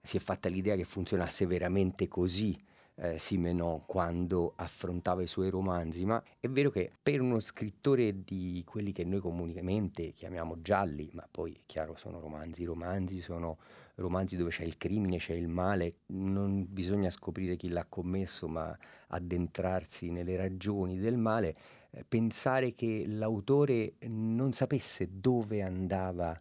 si 0.00 0.18
è 0.18 0.20
fatta 0.20 0.48
l'idea 0.48 0.76
che 0.76 0.84
funzionasse 0.84 1.46
veramente 1.46 2.06
così 2.06 2.56
eh, 2.96 3.18
Simenon 3.18 3.82
quando 3.86 4.52
affrontava 4.56 5.22
i 5.22 5.26
suoi 5.26 5.50
romanzi, 5.50 6.04
ma 6.04 6.22
è 6.40 6.48
vero 6.48 6.70
che 6.70 6.90
per 7.02 7.20
uno 7.20 7.38
scrittore 7.40 8.24
di 8.24 8.62
quelli 8.66 8.92
che 8.92 9.04
noi 9.04 9.20
comunemente 9.20 10.12
chiamiamo 10.12 10.60
gialli, 10.62 11.08
ma 11.12 11.26
poi 11.30 11.52
è 11.52 11.60
chiaro 11.66 11.96
sono 11.96 12.20
romanzi, 12.20 12.64
romanzi 12.64 13.20
sono 13.20 13.58
romanzi 13.96 14.36
dove 14.36 14.50
c'è 14.50 14.64
il 14.64 14.76
crimine, 14.76 15.18
c'è 15.18 15.34
il 15.34 15.48
male, 15.48 16.00
non 16.06 16.66
bisogna 16.68 17.10
scoprire 17.10 17.56
chi 17.56 17.68
l'ha 17.68 17.86
commesso, 17.88 18.48
ma 18.48 18.76
addentrarsi 19.08 20.10
nelle 20.10 20.36
ragioni 20.36 20.98
del 20.98 21.16
male, 21.16 21.56
eh, 21.90 22.04
pensare 22.06 22.74
che 22.74 23.04
l'autore 23.06 23.94
non 24.08 24.52
sapesse 24.52 25.08
dove 25.12 25.62
andava 25.62 26.38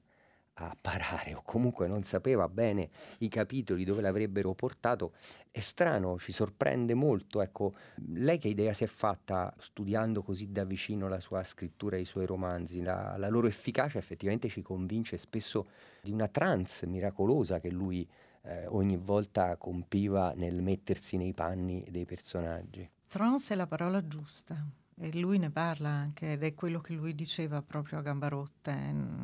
a 0.57 0.75
parare 0.79 1.33
o 1.33 1.41
comunque 1.43 1.87
non 1.87 2.03
sapeva 2.03 2.47
bene 2.47 2.89
i 3.19 3.27
capitoli 3.27 3.83
dove 3.83 4.01
l'avrebbero 4.01 4.53
portato 4.53 5.13
è 5.51 5.59
strano, 5.59 6.17
ci 6.17 6.31
sorprende 6.31 6.93
molto. 6.93 7.41
Ecco, 7.41 7.75
lei 8.13 8.37
che 8.37 8.49
idea 8.49 8.73
si 8.73 8.83
è 8.83 8.87
fatta 8.87 9.53
studiando 9.57 10.21
così 10.21 10.51
da 10.51 10.65
vicino 10.65 11.07
la 11.07 11.19
sua 11.19 11.43
scrittura 11.43 11.95
e 11.95 12.01
i 12.01 12.05
suoi 12.05 12.25
romanzi? 12.25 12.81
La, 12.81 13.15
la 13.17 13.29
loro 13.29 13.47
efficacia 13.47 13.97
effettivamente 13.97 14.49
ci 14.49 14.61
convince 14.61 15.17
spesso 15.17 15.67
di 16.01 16.11
una 16.11 16.27
trance 16.27 16.85
miracolosa 16.87 17.59
che 17.59 17.69
lui 17.69 18.07
eh, 18.43 18.65
ogni 18.67 18.97
volta 18.97 19.55
compiva 19.57 20.33
nel 20.35 20.61
mettersi 20.61 21.17
nei 21.17 21.33
panni 21.33 21.85
dei 21.89 22.05
personaggi. 22.05 22.89
Trance 23.07 23.53
è 23.53 23.57
la 23.57 23.67
parola 23.67 24.05
giusta. 24.05 24.83
E 24.97 25.11
lui 25.19 25.37
ne 25.37 25.51
parla 25.51 25.89
anche 25.89 26.31
ed 26.31 26.43
è 26.43 26.53
quello 26.53 26.79
che 26.79 26.93
lui 26.93 27.13
diceva 27.13 27.61
proprio 27.61 27.99
a 27.99 28.01
gamba 28.01 28.29
rotta, 28.29 28.73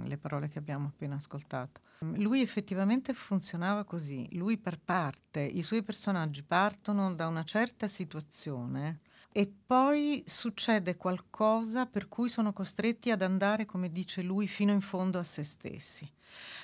le 0.03 0.17
parole 0.17 0.49
che 0.49 0.59
abbiamo 0.59 0.87
appena 0.87 1.15
ascoltato. 1.15 1.79
Lui 1.99 2.41
effettivamente 2.41 3.13
funzionava 3.13 3.85
così, 3.85 4.27
lui 4.35 4.57
per 4.57 4.79
parte, 4.83 5.39
i 5.41 5.61
suoi 5.61 5.81
personaggi 5.81 6.43
partono 6.43 7.13
da 7.13 7.27
una 7.27 7.43
certa 7.43 7.87
situazione 7.87 8.99
e 9.33 9.49
poi 9.65 10.23
succede 10.25 10.97
qualcosa 10.97 11.85
per 11.85 12.09
cui 12.09 12.27
sono 12.27 12.51
costretti 12.51 13.11
ad 13.11 13.21
andare, 13.21 13.65
come 13.65 13.89
dice 13.89 14.21
lui, 14.21 14.47
fino 14.47 14.73
in 14.73 14.81
fondo 14.81 15.19
a 15.19 15.23
se 15.23 15.43
stessi. 15.43 16.09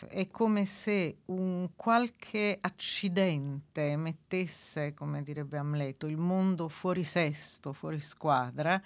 È 0.08 0.28
come 0.28 0.66
se 0.66 1.20
un 1.26 1.70
qualche 1.76 2.58
accidente 2.60 3.96
mettesse, 3.96 4.94
come 4.94 5.24
direbbe 5.24 5.58
Amleto, 5.58 6.08
il 6.08 6.18
mondo 6.18 6.68
fuori 6.68 7.04
sesto, 7.04 7.74
fuori 7.74 8.00
squadra 8.00 8.82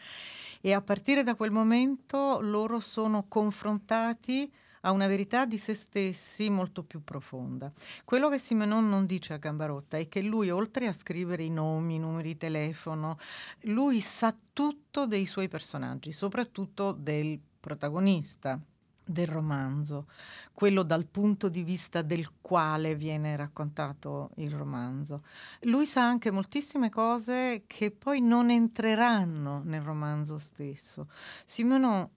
e 0.59 0.73
a 0.73 0.81
partire 0.81 1.23
da 1.23 1.35
quel 1.35 1.51
momento 1.51 2.39
loro 2.39 2.79
sono 2.79 3.25
confrontati 3.27 4.51
a 4.81 4.91
una 4.91 5.07
verità 5.07 5.45
di 5.45 5.57
se 5.57 5.73
stessi 5.73 6.49
molto 6.49 6.83
più 6.83 7.03
profonda. 7.03 7.71
Quello 8.03 8.29
che 8.29 8.39
Simenon 8.39 8.87
non 8.87 9.05
dice 9.05 9.33
a 9.33 9.37
Gambarotta 9.37 9.97
è 9.97 10.07
che 10.07 10.21
lui, 10.21 10.49
oltre 10.49 10.87
a 10.87 10.93
scrivere 10.93 11.43
i 11.43 11.49
nomi, 11.49 11.95
i 11.95 11.99
numeri 11.99 12.29
di 12.29 12.37
telefono, 12.37 13.17
lui 13.61 13.99
sa 14.01 14.35
tutto 14.53 15.05
dei 15.05 15.25
suoi 15.25 15.47
personaggi, 15.47 16.11
soprattutto 16.11 16.91
del 16.91 17.39
protagonista 17.59 18.59
del 19.03 19.27
romanzo, 19.27 20.07
quello 20.53 20.83
dal 20.83 21.05
punto 21.05 21.49
di 21.49 21.63
vista 21.63 22.01
del 22.01 22.29
quale 22.39 22.95
viene 22.95 23.35
raccontato 23.35 24.31
il 24.35 24.51
romanzo. 24.51 25.23
Lui 25.61 25.85
sa 25.85 26.03
anche 26.03 26.31
moltissime 26.31 26.89
cose 26.89 27.63
che 27.67 27.91
poi 27.91 28.21
non 28.21 28.49
entreranno 28.49 29.61
nel 29.63 29.81
romanzo 29.81 30.37
stesso. 30.37 31.09
Simenon 31.45 32.09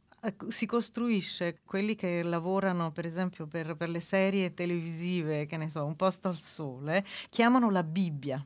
si 0.49 0.67
costruisce 0.67 1.61
quelli 1.65 1.95
che 1.95 2.23
lavorano 2.23 2.93
per 2.93 3.07
esempio 3.07 3.47
per, 3.47 3.77
per, 3.77 3.89
le 3.89 4.01
serie 4.01 4.55
televisive, 4.55 5.47
che 5.47 5.57
ne 5.57 5.71
so, 5.71 5.85
Un 5.85 5.97
posto 5.97 6.29
al 6.29 6.37
sole, 6.37 7.05
chiamano 7.31 7.71
la 7.71 7.83
Bibbia. 7.83 8.45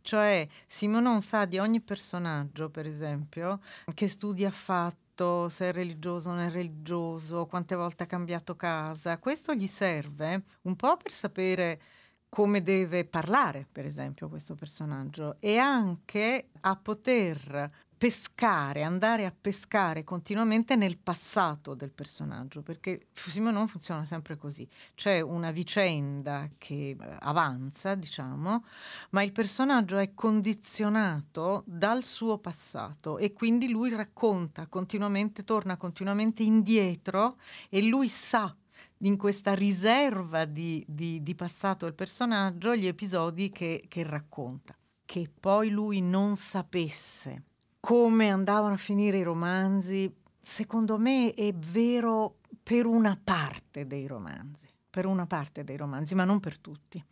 Cioè 0.00 0.46
Simonon 0.66 1.22
sa 1.22 1.44
di 1.44 1.58
ogni 1.58 1.80
personaggio, 1.80 2.70
per 2.70 2.86
esempio, 2.86 3.60
che 3.94 4.08
studi 4.08 4.44
ha 4.44 4.50
fatto, 4.50 5.48
se 5.48 5.68
è 5.68 5.72
religioso 5.72 6.30
o 6.30 6.34
non 6.34 6.42
è 6.42 6.50
religioso, 6.50 7.46
quante 7.46 7.74
volte 7.74 8.04
ha 8.04 8.06
cambiato 8.06 8.56
casa. 8.56 9.18
Questo 9.18 9.54
gli 9.54 9.66
serve 9.66 10.42
un 10.62 10.76
po' 10.76 10.96
per 10.96 11.12
sapere 11.12 11.80
come 12.28 12.62
deve 12.62 13.04
parlare, 13.04 13.66
per 13.70 13.84
esempio, 13.84 14.28
questo 14.28 14.54
personaggio, 14.54 15.36
e 15.40 15.58
anche 15.58 16.48
a 16.60 16.76
poter 16.76 17.70
pescare, 18.00 18.82
andare 18.82 19.26
a 19.26 19.34
pescare 19.38 20.04
continuamente 20.04 20.74
nel 20.74 20.96
passato 20.96 21.74
del 21.74 21.92
personaggio, 21.92 22.62
perché 22.62 23.08
Simonon 23.12 23.68
funziona 23.68 24.06
sempre 24.06 24.38
così. 24.38 24.66
C'è 24.94 25.20
una 25.20 25.50
vicenda 25.50 26.48
che 26.56 26.96
avanza, 27.18 27.94
diciamo, 27.96 28.64
ma 29.10 29.22
il 29.22 29.32
personaggio 29.32 29.98
è 29.98 30.14
condizionato 30.14 31.62
dal 31.66 32.02
suo 32.02 32.38
passato 32.38 33.18
e 33.18 33.34
quindi 33.34 33.68
lui 33.68 33.94
racconta 33.94 34.66
continuamente, 34.66 35.44
torna 35.44 35.76
continuamente 35.76 36.42
indietro 36.42 37.36
e 37.68 37.82
lui 37.82 38.08
sa 38.08 38.56
in 39.00 39.18
questa 39.18 39.54
riserva 39.54 40.46
di, 40.46 40.82
di, 40.88 41.22
di 41.22 41.34
passato 41.34 41.84
del 41.84 41.94
personaggio 41.94 42.74
gli 42.74 42.86
episodi 42.86 43.50
che, 43.50 43.84
che 43.88 44.04
racconta. 44.04 44.74
Che 45.04 45.30
poi 45.38 45.68
lui 45.68 46.00
non 46.00 46.34
sapesse 46.36 47.42
come 47.80 48.28
andavano 48.28 48.74
a 48.74 48.78
finire 48.78 49.18
i 49.18 49.22
romanzi, 49.22 50.14
secondo 50.40 50.98
me 50.98 51.32
è 51.34 51.52
vero 51.52 52.36
per 52.62 52.86
una 52.86 53.18
parte 53.22 53.86
dei 53.86 54.06
romanzi, 54.06 54.68
per 54.88 55.06
una 55.06 55.26
parte 55.26 55.64
dei 55.64 55.76
romanzi, 55.76 56.14
ma 56.14 56.24
non 56.24 56.40
per 56.40 56.58
tutti. 56.58 57.02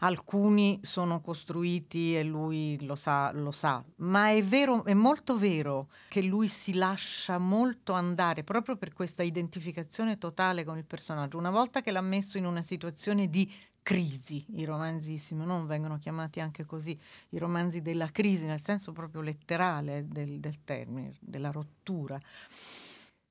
Alcuni 0.00 0.80
sono 0.82 1.20
costruiti 1.20 2.16
e 2.16 2.24
lui 2.24 2.76
lo 2.84 2.96
sa, 2.96 3.30
lo 3.32 3.52
sa, 3.52 3.82
ma 3.96 4.30
è 4.30 4.42
vero, 4.42 4.84
è 4.84 4.94
molto 4.94 5.38
vero 5.38 5.88
che 6.08 6.22
lui 6.22 6.48
si 6.48 6.74
lascia 6.74 7.38
molto 7.38 7.92
andare 7.92 8.42
proprio 8.42 8.76
per 8.76 8.92
questa 8.92 9.22
identificazione 9.22 10.18
totale 10.18 10.64
con 10.64 10.76
il 10.76 10.84
personaggio. 10.84 11.38
Una 11.38 11.50
volta 11.50 11.80
che 11.80 11.92
l'ha 11.92 12.00
messo 12.00 12.36
in 12.36 12.46
una 12.46 12.62
situazione 12.62 13.28
di 13.28 13.50
crisi, 13.86 14.44
i 14.56 14.64
romanzi 14.64 15.16
Simonon 15.16 15.64
vengono 15.64 15.96
chiamati 15.98 16.40
anche 16.40 16.64
così, 16.64 16.98
i 17.28 17.38
romanzi 17.38 17.82
della 17.82 18.10
crisi, 18.10 18.44
nel 18.44 18.60
senso 18.60 18.90
proprio 18.90 19.20
letterale 19.20 20.08
del, 20.08 20.40
del 20.40 20.64
termine, 20.64 21.14
della 21.20 21.52
rottura. 21.52 22.18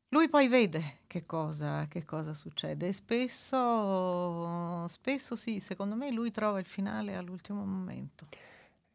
Lui 0.08 0.30
poi 0.30 0.48
vede 0.48 1.00
che 1.08 1.26
cosa, 1.26 1.88
che 1.90 2.06
cosa 2.06 2.34
succede 2.34 2.88
e 2.88 2.94
spesso, 2.94 4.88
spesso 4.88 5.36
sì, 5.36 5.60
secondo 5.60 5.96
me 5.96 6.10
lui 6.10 6.32
trova 6.32 6.58
il 6.60 6.66
finale 6.66 7.18
all'ultimo 7.18 7.66
momento. 7.66 8.26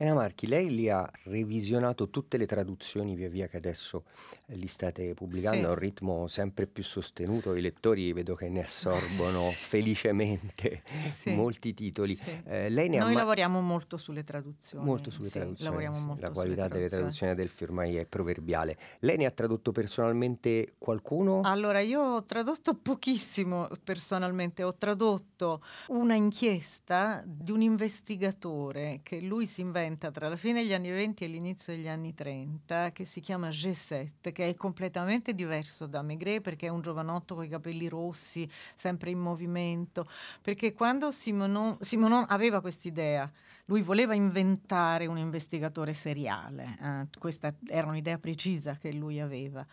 Ena 0.02 0.14
Marchi, 0.14 0.46
lei 0.46 0.70
li 0.74 0.88
ha 0.88 1.06
revisionato 1.24 2.08
tutte 2.08 2.38
le 2.38 2.46
traduzioni 2.46 3.14
via 3.14 3.28
via 3.28 3.48
che 3.48 3.58
adesso 3.58 4.04
li 4.46 4.66
state 4.66 5.12
pubblicando 5.12 5.58
Sì. 5.60 5.66
a 5.66 5.68
un 5.68 5.74
ritmo 5.74 6.26
sempre 6.26 6.66
più 6.66 6.82
sostenuto, 6.82 7.54
i 7.54 7.60
lettori 7.60 8.10
vedo 8.14 8.34
che 8.34 8.48
ne 8.48 8.62
assorbono 8.62 9.50
felicemente 9.60 10.80
Sì, 10.86 11.34
molti 11.34 11.74
titoli. 11.74 12.14
sì. 12.14 12.30
Eh, 12.46 12.70
Noi 12.70 13.12
ma- 13.12 13.12
lavoriamo 13.12 13.60
molto 13.60 13.98
sulle 13.98 14.24
traduzioni. 14.24 14.86
molto 14.86 15.10
sulle 15.10 15.28
traduzioni, 15.28 15.86
molto 15.90 16.22
la 16.22 16.30
qualità 16.30 16.66
delle 16.68 16.88
traduzioni. 16.88 17.34
del 17.34 17.50
ormai 17.60 17.96
è 17.96 18.06
proverbiale. 18.06 18.78
Lei 19.00 19.18
ne 19.18 19.26
ha 19.26 19.30
tradotto 19.30 19.70
personalmente 19.70 20.76
qualcuno? 20.78 21.42
Allora, 21.44 21.80
io 21.80 22.00
ho 22.00 22.24
tradotto 22.24 22.72
pochissimo 22.72 23.68
personalmente, 23.84 24.62
ho 24.62 24.74
tradotto 24.74 25.62
una 25.88 26.14
inchiesta 26.14 27.22
di 27.26 27.50
un 27.52 27.60
investigatore 27.60 29.00
che 29.02 29.20
lui 29.20 29.46
si 29.46 29.60
inventa 29.60 29.88
tra 29.98 30.29
la 30.29 30.37
fine 30.37 30.62
degli 30.62 30.72
anni 30.72 30.90
20 30.90 31.24
e 31.24 31.26
l'inizio 31.26 31.74
degli 31.74 31.88
anni 31.88 32.14
30, 32.14 32.92
che 32.92 33.05
si 33.05 33.20
chiama 33.20 33.48
G7, 33.48 34.33
che 34.33 34.48
è 34.48 34.55
completamente 34.55 35.35
diverso 35.35 35.87
da 35.87 36.03
Maigret 36.03 36.40
perché 36.40 36.66
è 36.66 36.70
un 36.70 36.81
giovanotto 36.81 37.35
con 37.35 37.44
i 37.44 37.48
capelli 37.48 37.88
rossi, 37.88 38.48
sempre 38.76 39.11
in 39.11 39.18
movimento, 39.18 40.09
perché 40.42 40.72
quando 40.72 41.11
Simonon, 41.11 41.79
Simonon 41.81 42.24
aveva 42.29 42.61
quest'idea, 42.61 43.31
lui 43.66 43.83
voleva 43.83 44.14
inventare 44.14 45.07
un 45.07 45.18
investigatore 45.18 45.92
seriale, 45.92 46.76
eh, 46.81 47.18
questa 47.18 47.55
era 47.66 47.87
un'idea 47.87 48.18
precisa 48.18 48.76
che 48.76 48.92
lui 48.92 49.20
aveva 49.20 49.66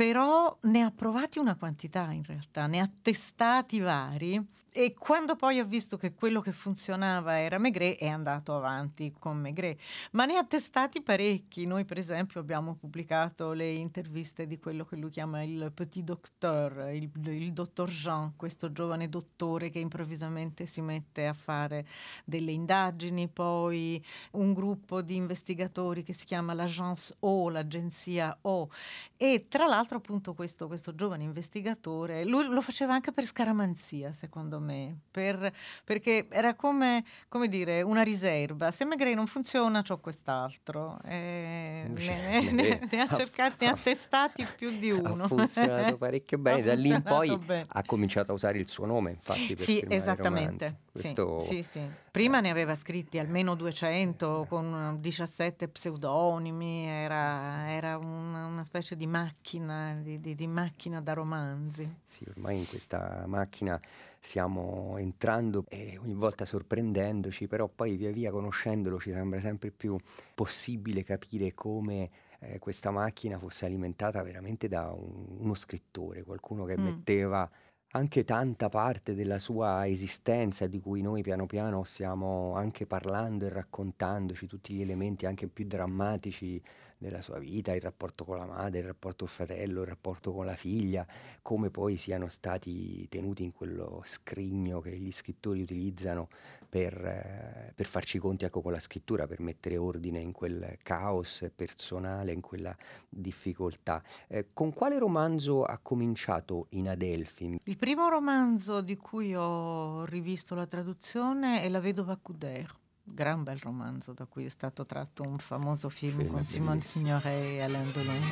però 0.00 0.56
ne 0.62 0.80
ha 0.80 0.90
provati 0.90 1.38
una 1.38 1.56
quantità 1.56 2.10
in 2.10 2.24
realtà, 2.24 2.66
ne 2.66 2.80
ha 2.80 2.90
testati 3.02 3.80
vari 3.80 4.42
e 4.72 4.94
quando 4.94 5.34
poi 5.34 5.58
ha 5.58 5.64
visto 5.64 5.96
che 5.96 6.14
quello 6.14 6.40
che 6.40 6.52
funzionava 6.52 7.40
era 7.40 7.58
Maigret 7.58 7.98
è 7.98 8.06
andato 8.06 8.54
avanti 8.54 9.12
con 9.18 9.36
Maigret, 9.36 9.80
ma 10.12 10.24
ne 10.24 10.36
ha 10.36 10.44
testati 10.44 11.02
parecchi. 11.02 11.66
Noi 11.66 11.84
per 11.84 11.98
esempio 11.98 12.40
abbiamo 12.40 12.74
pubblicato 12.74 13.52
le 13.52 13.72
interviste 13.72 14.46
di 14.46 14.58
quello 14.58 14.84
che 14.84 14.96
lui 14.96 15.10
chiama 15.10 15.42
il 15.42 15.72
petit 15.74 16.04
docteur, 16.04 16.90
il, 16.92 17.10
il 17.26 17.52
dottor 17.52 17.90
Jean, 17.90 18.34
questo 18.36 18.70
giovane 18.70 19.08
dottore 19.08 19.70
che 19.70 19.80
improvvisamente 19.80 20.66
si 20.66 20.80
mette 20.80 21.26
a 21.26 21.32
fare 21.32 21.84
delle 22.24 22.52
indagini, 22.52 23.28
poi 23.28 24.02
un 24.32 24.52
gruppo 24.52 25.02
di 25.02 25.16
investigatori 25.16 26.04
che 26.04 26.12
si 26.12 26.24
chiama 26.24 26.54
l'Agence 26.54 27.16
O, 27.20 27.50
l'agenzia 27.50 28.38
O. 28.42 28.70
E 29.16 29.46
tra 29.48 29.66
l'altro 29.66 29.89
appunto 29.98 30.34
questo, 30.34 30.66
questo 30.66 30.94
giovane 30.94 31.24
investigatore, 31.24 32.24
lui 32.24 32.46
lo 32.46 32.60
faceva 32.60 32.94
anche 32.94 33.12
per 33.12 33.24
scaramanzia 33.24 34.12
secondo 34.12 34.60
me, 34.60 34.98
per, 35.10 35.52
perché 35.84 36.26
era 36.28 36.54
come, 36.54 37.04
come, 37.28 37.48
dire 37.48 37.82
una 37.82 38.02
riserva. 38.02 38.70
Se 38.70 38.84
Magrey 38.84 39.14
non 39.14 39.26
funziona, 39.26 39.82
c'ho 39.82 39.98
quest'altro. 39.98 40.98
Eh, 41.04 41.86
ne, 41.88 42.50
ne, 42.52 42.80
ne, 42.90 43.00
ha 43.00 43.14
cercati, 43.14 43.64
ne 43.64 43.72
ha 43.72 43.76
testati 43.76 44.46
più 44.56 44.78
di 44.78 44.90
uno. 44.92 45.24
Ha 45.24 45.28
funzionato 45.28 45.96
parecchio 45.96 46.38
bene, 46.38 46.62
da 46.62 46.74
lì 46.74 46.88
in 46.88 47.02
poi 47.02 47.36
bene. 47.38 47.66
ha 47.68 47.82
cominciato 47.84 48.32
a 48.32 48.34
usare 48.34 48.58
il 48.58 48.68
suo 48.68 48.86
nome, 48.86 49.10
infatti. 49.10 49.56
Sì, 49.56 49.84
esattamente. 49.88 50.88
Questo... 50.92 51.38
Sì, 51.38 51.62
sì, 51.62 51.78
sì. 51.78 51.90
Prima 52.10 52.40
ne 52.40 52.50
aveva 52.50 52.74
scritti 52.74 53.18
almeno 53.18 53.54
200 53.54 54.46
con 54.48 54.96
17 54.98 55.68
pseudonimi, 55.68 56.86
era, 56.86 57.70
era 57.70 57.96
una, 57.96 58.46
una, 58.46 58.64
specie 58.64 58.96
di 58.96 59.06
macchina, 59.06 59.94
di, 60.02 60.20
di, 60.20 60.34
di 60.34 60.46
macchina 60.48 61.00
da 61.00 61.12
romanzi. 61.12 61.88
Sì, 62.06 62.24
ormai 62.28 62.58
in 62.58 62.66
questa 62.66 63.22
macchina 63.26 63.80
stiamo 64.18 64.96
entrando 64.98 65.64
e 65.68 65.96
ogni 66.02 66.14
volta 66.14 66.44
sorprendendoci, 66.44 67.46
però 67.46 67.68
poi 67.68 67.96
via 67.96 68.10
via 68.10 68.32
conoscendolo 68.32 68.98
ci 68.98 69.12
sembra 69.12 69.38
sempre 69.38 69.70
più 69.70 69.96
possibile 70.34 71.04
capire 71.04 71.54
come 71.54 72.10
eh, 72.40 72.58
questa 72.58 72.90
macchina 72.90 73.38
fosse 73.38 73.64
alimentata 73.64 74.22
veramente 74.22 74.66
da 74.66 74.90
un, 74.90 75.36
uno 75.38 75.54
scrittore, 75.54 76.24
qualcuno 76.24 76.64
che 76.64 76.76
mm. 76.76 76.82
metteva 76.82 77.48
anche 77.92 78.22
tanta 78.24 78.68
parte 78.68 79.14
della 79.14 79.38
sua 79.38 79.86
esistenza 79.88 80.66
di 80.68 80.78
cui 80.78 81.02
noi 81.02 81.22
piano 81.22 81.46
piano 81.46 81.82
stiamo 81.82 82.54
anche 82.54 82.86
parlando 82.86 83.46
e 83.46 83.48
raccontandoci 83.48 84.46
tutti 84.46 84.74
gli 84.74 84.80
elementi 84.80 85.26
anche 85.26 85.48
più 85.48 85.66
drammatici 85.66 86.62
della 87.00 87.22
sua 87.22 87.38
vita, 87.38 87.72
il 87.74 87.80
rapporto 87.80 88.24
con 88.26 88.36
la 88.36 88.44
madre, 88.44 88.80
il 88.80 88.84
rapporto 88.84 89.24
col 89.24 89.34
fratello, 89.34 89.80
il 89.80 89.86
rapporto 89.86 90.32
con 90.32 90.44
la 90.44 90.54
figlia, 90.54 91.06
come 91.40 91.70
poi 91.70 91.96
siano 91.96 92.28
stati 92.28 93.08
tenuti 93.08 93.42
in 93.42 93.52
quello 93.52 94.02
scrigno 94.04 94.80
che 94.80 94.98
gli 94.98 95.10
scrittori 95.10 95.62
utilizzano 95.62 96.28
per, 96.68 96.94
eh, 97.02 97.72
per 97.74 97.86
farci 97.86 98.18
conti 98.18 98.44
ecco, 98.44 98.60
con 98.60 98.72
la 98.72 98.78
scrittura, 98.78 99.26
per 99.26 99.40
mettere 99.40 99.78
ordine 99.78 100.20
in 100.20 100.32
quel 100.32 100.76
caos 100.82 101.50
personale, 101.56 102.32
in 102.32 102.42
quella 102.42 102.76
difficoltà. 103.08 104.02
Eh, 104.28 104.48
con 104.52 104.74
quale 104.74 104.98
romanzo 104.98 105.64
ha 105.64 105.78
cominciato 105.78 106.66
in 106.70 106.90
Adelphi? 106.90 107.60
Il 107.64 107.76
primo 107.78 108.10
romanzo 108.10 108.82
di 108.82 108.96
cui 108.96 109.34
ho 109.34 110.04
rivisto 110.04 110.54
la 110.54 110.66
traduzione 110.66 111.62
è 111.62 111.68
La 111.70 111.80
vedova 111.80 112.18
Couder 112.20 112.76
gran 113.12 113.42
bel 113.42 113.58
romanzo 113.58 114.12
da 114.12 114.26
cui 114.26 114.44
è 114.44 114.48
stato 114.48 114.84
tratto 114.84 115.22
un 115.22 115.38
famoso 115.38 115.88
film, 115.88 116.18
film 116.18 116.30
con 116.30 116.44
Simone 116.44 116.82
Signoret 116.82 117.44
et 117.44 117.60
Alain 117.60 117.90
Delon. 117.92 118.22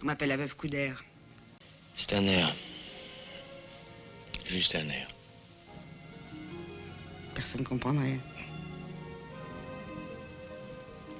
On 0.00 0.06
m'appelle 0.06 0.36
la 0.36 0.36
veuve 0.36 0.54
Couder. 0.56 0.94
C'est 1.94 2.12
un 2.12 2.26
air. 2.26 2.54
Juste 4.46 4.74
un 4.76 4.88
air. 4.88 5.08
Personne 7.34 7.62
ne 7.62 7.66
comprend 7.66 7.98
rien. 7.98 8.20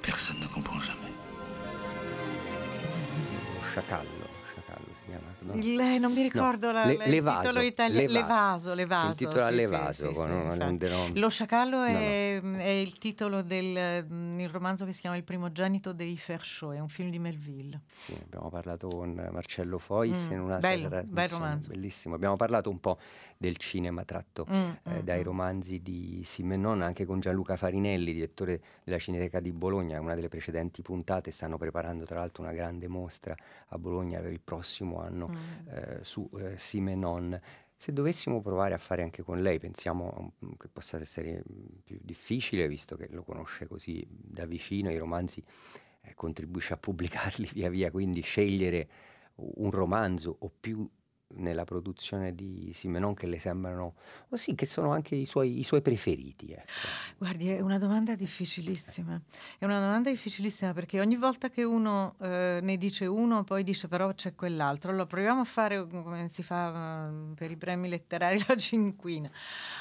Personne 0.01 0.39
ne 0.39 0.47
comprend 0.47 0.79
jamais. 0.79 1.13
Sciacallo. 5.17 5.37
No? 5.39 5.53
Il, 5.55 5.79
eh, 5.79 5.97
non 5.97 6.13
mi 6.13 6.21
ricordo 6.21 6.67
no. 6.67 6.73
la, 6.73 6.85
Le, 6.85 6.93
il 6.93 7.39
titolo 7.41 7.61
italiano. 7.61 8.11
Levaso, 8.11 8.73
Levaso. 8.73 9.13
Si 9.15 9.23
intitola 9.23 9.47
sì, 9.49 9.55
Levaso. 9.55 10.13
Sì, 10.13 10.87
sì, 10.87 11.19
Lo 11.19 11.29
sciacallo 11.29 11.83
è, 11.83 12.39
no, 12.41 12.57
è, 12.57 12.69
il 12.69 12.97
titolo 12.97 13.41
del 13.41 14.05
mm, 14.09 14.45
romanzo 14.47 14.85
che 14.85 14.93
si 14.93 15.01
chiama 15.01 15.15
Il 15.15 15.23
primogenito 15.23 15.93
dei 15.93 16.17
Fershaw, 16.17 16.71
è 16.71 16.79
un 16.79 16.89
film 16.89 17.09
di 17.09 17.19
Melville. 17.19 17.81
Abbiamo 18.25 18.49
parlato 18.49 18.87
con 18.87 19.29
Marcello 19.31 19.77
Fois 19.77 20.27
mm, 20.27 20.31
in 20.31 20.39
un'altra 20.39 20.69
bello, 20.69 20.89
bel 21.05 21.29
romanzo. 21.29 21.69
Bellissimo. 21.69 22.15
Abbiamo 22.15 22.35
parlato 22.35 22.69
un 22.69 22.79
po' 22.79 22.97
del 23.37 23.57
cinema 23.57 24.03
tratto 24.03 24.45
mm, 24.49 24.53
eh, 24.53 24.71
mm, 24.89 24.99
dai 24.99 25.21
mm. 25.21 25.23
romanzi 25.23 25.81
di 25.81 26.21
Simenon, 26.23 26.81
anche 26.81 27.05
con 27.05 27.19
Gianluca 27.19 27.55
Farinelli, 27.55 28.13
direttore 28.13 28.61
della 28.83 28.97
Cineteca 28.97 29.39
di 29.39 29.51
Bologna, 29.51 29.99
una 29.99 30.15
delle 30.15 30.29
precedenti 30.29 30.81
puntate. 30.81 31.31
Stanno 31.31 31.57
preparando 31.57 32.05
tra 32.05 32.19
l'altro 32.19 32.43
una 32.43 32.53
grande 32.53 32.87
mostra 32.87 33.35
a 33.69 33.77
Bologna 33.77 34.19
per 34.19 34.31
il 34.31 34.41
prossimo 34.43 34.99
anno 34.99 35.06
mm. 35.15 35.67
eh, 35.69 35.99
su 36.01 36.29
eh, 36.39 36.57
Simenon. 36.57 37.39
Se 37.75 37.93
dovessimo 37.93 38.41
provare 38.41 38.73
a 38.73 38.77
fare 38.77 39.03
anche 39.03 39.21
con 39.21 39.41
lei, 39.41 39.59
pensiamo 39.59 40.33
mm, 40.43 40.51
che 40.57 40.67
possa 40.67 40.99
essere 40.99 41.43
mm, 41.49 41.65
più 41.83 41.99
difficile, 42.01 42.67
visto 42.67 42.95
che 42.95 43.07
lo 43.11 43.23
conosce 43.23 43.67
così 43.67 44.05
da 44.09 44.45
vicino, 44.45 44.91
i 44.91 44.97
romanzi 44.97 45.43
eh, 46.01 46.13
contribuisce 46.15 46.73
a 46.73 46.77
pubblicarli 46.77 47.49
via 47.53 47.69
via, 47.69 47.91
quindi 47.91 48.21
scegliere 48.21 48.89
un 49.35 49.69
romanzo 49.69 50.35
o 50.39 50.51
più 50.59 50.89
nella 51.35 51.65
produzione 51.65 52.33
di 52.33 52.71
Simenon 52.73 53.13
che 53.13 53.27
le 53.27 53.39
sembrano, 53.39 53.95
o 54.29 54.35
sì, 54.35 54.55
che 54.55 54.65
sono 54.65 54.91
anche 54.91 55.15
i 55.15 55.25
suoi, 55.25 55.59
i 55.59 55.63
suoi 55.63 55.81
preferiti? 55.81 56.51
Ecco. 56.51 56.71
Guardi, 57.17 57.49
è 57.49 57.59
una 57.59 57.77
domanda 57.77 58.15
difficilissima. 58.15 59.21
È 59.57 59.65
una 59.65 59.79
domanda 59.79 60.09
difficilissima 60.09 60.73
perché 60.73 60.99
ogni 60.99 61.17
volta 61.17 61.49
che 61.49 61.63
uno 61.63 62.15
eh, 62.21 62.59
ne 62.61 62.77
dice 62.77 63.05
uno, 63.05 63.43
poi 63.43 63.63
dice 63.63 63.87
però 63.87 64.13
c'è 64.13 64.35
quell'altro. 64.35 64.91
Allora 64.91 65.05
proviamo 65.05 65.41
a 65.41 65.45
fare 65.45 65.85
come 65.87 66.29
si 66.29 66.43
fa 66.43 67.09
uh, 67.09 67.33
per 67.33 67.51
i 67.51 67.57
premi 67.57 67.89
letterari 67.89 68.41
la 68.47 68.55
cinquina. 68.55 69.29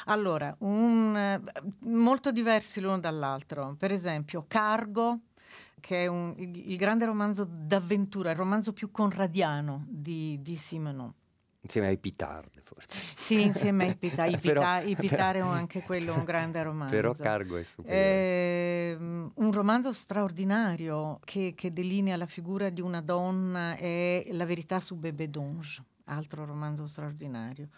Allora, 0.07 0.55
un, 0.61 1.41
uh, 1.43 1.89
molto 1.89 2.33
diversi 2.33 2.81
l'uno 2.81 2.99
dall'altro. 2.99 3.77
Per 3.79 3.93
esempio, 3.93 4.45
Cargo 4.49 5.21
che 5.79 6.05
è 6.05 6.07
un, 6.09 6.35
il, 6.39 6.71
il, 6.71 6.77
grande 6.77 7.05
romanzo 7.05 7.47
d'avventura, 7.49 8.31
il 8.31 8.37
romanzo 8.37 8.73
più 8.73 8.91
conradiano 8.91 9.85
di, 9.87 10.37
di 10.43 10.57
Simenon 10.57 11.13
Insieme 11.67 11.89
ai 11.89 11.99
Pitard, 11.99 12.63
forse. 12.63 13.03
Sì, 13.17 13.43
insieme 13.43 13.87
ai 13.87 13.97
Pitard. 13.97 14.33
I, 14.33 14.39
Pita, 14.39 14.81
i 14.83 14.95
Pitard 14.97 15.39
è 15.39 15.41
anche 15.41 15.83
quello 15.83 16.15
un 16.15 16.23
grande 16.23 16.63
romanzo. 16.63 16.95
Però 16.95 17.13
Cargo 17.13 17.57
è 17.57 17.65
superiore. 17.65 18.01
Eh, 18.01 18.97
un 19.35 19.53
romanzo 19.53 19.93
straordinario 19.93 21.19
che, 21.25 21.55
che, 21.57 21.71
delinea 21.71 22.17
la 22.17 22.27
figura 22.27 22.71
di 22.71 22.81
una 22.81 23.01
donna 23.01 23.75
è 23.75 24.29
La 24.31 24.45
verità 24.45 24.79
su 24.79 24.95
Bébé 24.95 25.29
Donge, 25.29 25.83
altro 26.05 26.45
romanzo 26.45 26.87
straordinario. 26.87 27.71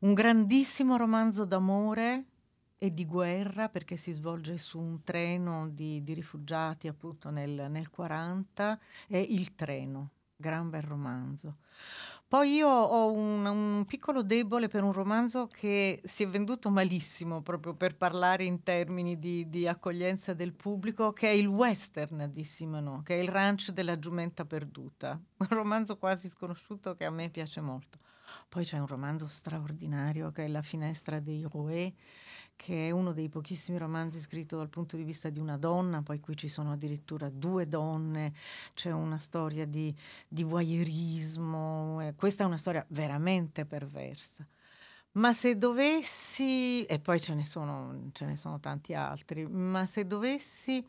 Un 0.00 0.12
grandissimo 0.12 0.98
romanzo 0.98 1.46
d'amore 1.46 2.24
e 2.76 2.92
di 2.92 3.06
guerra 3.06 3.70
perché 3.70 3.96
si 3.96 4.12
svolge 4.12 4.58
su 4.58 4.78
un 4.78 5.02
treno 5.04 5.70
di, 5.70 6.02
di 6.02 6.12
rifugiati 6.12 6.86
appunto 6.86 7.30
nel, 7.30 7.68
nel 7.70 7.88
40, 7.88 8.78
è 9.08 9.16
Il 9.16 9.54
treno, 9.54 10.10
gran 10.36 10.68
bel 10.68 10.82
romanzo. 10.82 11.56
Poi 12.32 12.54
io 12.54 12.66
ho 12.66 13.12
un, 13.12 13.44
un, 13.44 13.84
piccolo 13.84 14.22
debole 14.22 14.68
per 14.68 14.82
un 14.84 14.94
romanzo 14.94 15.48
che 15.48 16.00
si 16.02 16.22
è 16.22 16.26
venduto 16.26 16.70
malissimo, 16.70 17.42
proprio 17.42 17.74
per 17.74 17.94
parlare 17.94 18.44
in 18.44 18.62
termini 18.62 19.18
di, 19.18 19.50
di 19.50 19.68
accoglienza 19.68 20.32
del 20.32 20.54
pubblico, 20.54 21.12
che 21.12 21.26
è 21.28 21.32
il 21.32 21.46
western 21.46 22.30
di 22.32 22.42
Simano, 22.42 23.02
che 23.04 23.16
è 23.16 23.22
Il 23.22 23.28
ranch 23.28 23.68
della 23.72 23.98
giumenta 23.98 24.46
perduta. 24.46 25.20
Un 25.36 25.46
romanzo 25.50 25.98
quasi 25.98 26.30
sconosciuto 26.30 26.94
che 26.94 27.04
a 27.04 27.10
me 27.10 27.28
piace 27.28 27.60
molto. 27.60 27.98
Poi 28.48 28.64
c'è 28.64 28.78
un 28.78 28.86
romanzo 28.86 29.26
straordinario 29.26 30.30
che 30.30 30.44
è 30.44 30.48
La 30.48 30.62
finestra 30.62 31.20
dei 31.20 31.46
Rouet, 31.48 31.94
che 32.56 32.88
è 32.88 32.90
uno 32.90 33.12
dei 33.12 33.28
pochissimi 33.28 33.78
romanzi 33.78 34.20
scritto 34.20 34.56
dal 34.56 34.68
punto 34.68 34.96
di 34.96 35.02
vista 35.02 35.30
di 35.30 35.40
una 35.40 35.56
donna, 35.56 36.02
poi 36.02 36.20
qui 36.20 36.36
ci 36.36 36.48
sono 36.48 36.72
addirittura 36.72 37.28
due 37.28 37.66
donne, 37.66 38.34
c'è 38.74 38.90
una 38.90 39.18
storia 39.18 39.66
di, 39.66 39.94
di 40.28 40.44
voyeurismo, 40.44 42.00
eh, 42.00 42.14
questa 42.14 42.44
è 42.44 42.46
una 42.46 42.56
storia 42.56 42.84
veramente 42.88 43.64
perversa. 43.64 44.46
Ma 45.12 45.34
se 45.34 45.56
dovessi, 45.56 46.84
e 46.84 46.98
poi 46.98 47.20
ce 47.20 47.34
ne 47.34 47.44
sono, 47.44 48.10
ce 48.12 48.24
ne 48.24 48.36
sono 48.36 48.60
tanti 48.60 48.94
altri, 48.94 49.46
ma 49.46 49.86
se 49.86 50.06
dovessi... 50.06 50.86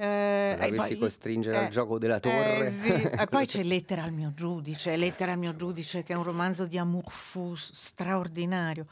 Eh, 0.00 0.56
Avessi 0.60 0.96
costringere 0.96 1.56
eh, 1.56 1.64
al 1.64 1.70
gioco 1.70 1.98
della 1.98 2.20
torre. 2.20 2.68
Eh, 2.68 2.70
sì. 2.70 2.92
e 2.92 3.26
poi 3.28 3.46
c'è 3.46 3.64
Lettera 3.64 4.04
al 4.04 4.12
mio 4.12 4.32
giudice, 4.32 4.94
Lettera 4.94 5.32
al 5.32 5.38
mio 5.38 5.56
giudice 5.56 6.04
che 6.04 6.12
è 6.12 6.16
un 6.16 6.22
romanzo 6.22 6.66
di 6.66 6.78
amour 6.78 7.10
fou 7.10 7.56
straordinario. 7.56 8.86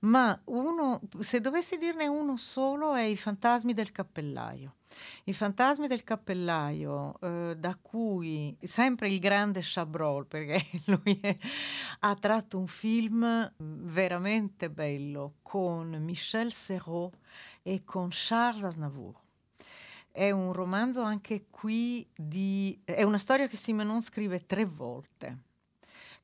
ma 0.00 0.40
uno, 0.44 1.00
se 1.18 1.40
dovessi 1.40 1.78
dirne 1.78 2.06
uno 2.06 2.36
solo, 2.36 2.94
è 2.94 3.02
I 3.02 3.16
fantasmi 3.16 3.72
del 3.72 3.90
cappellaio. 3.90 4.74
I 5.24 5.32
fantasmi 5.32 5.88
del 5.88 6.04
cappellaio, 6.04 7.18
eh, 7.20 7.56
da 7.58 7.76
cui 7.82 8.56
sempre 8.62 9.08
il 9.08 9.18
grande 9.18 9.58
Chabrol, 9.62 10.26
perché 10.26 10.64
lui 10.86 11.18
è, 11.20 11.36
ha 12.00 12.14
tratto 12.14 12.56
un 12.56 12.68
film 12.68 13.52
veramente 13.56 14.70
bello 14.70 15.34
con 15.42 15.88
Michel 16.00 16.52
Serrault 16.52 17.18
e 17.64 17.82
con 17.84 18.10
Charles 18.12 18.62
Aznavour. 18.62 19.24
È 20.16 20.30
un 20.30 20.54
romanzo 20.54 21.02
anche 21.02 21.44
qui 21.50 22.08
di... 22.16 22.80
è 22.86 23.02
una 23.02 23.18
storia 23.18 23.48
che 23.48 23.58
Simenon 23.58 24.00
scrive 24.00 24.46
tre 24.46 24.64
volte, 24.64 25.40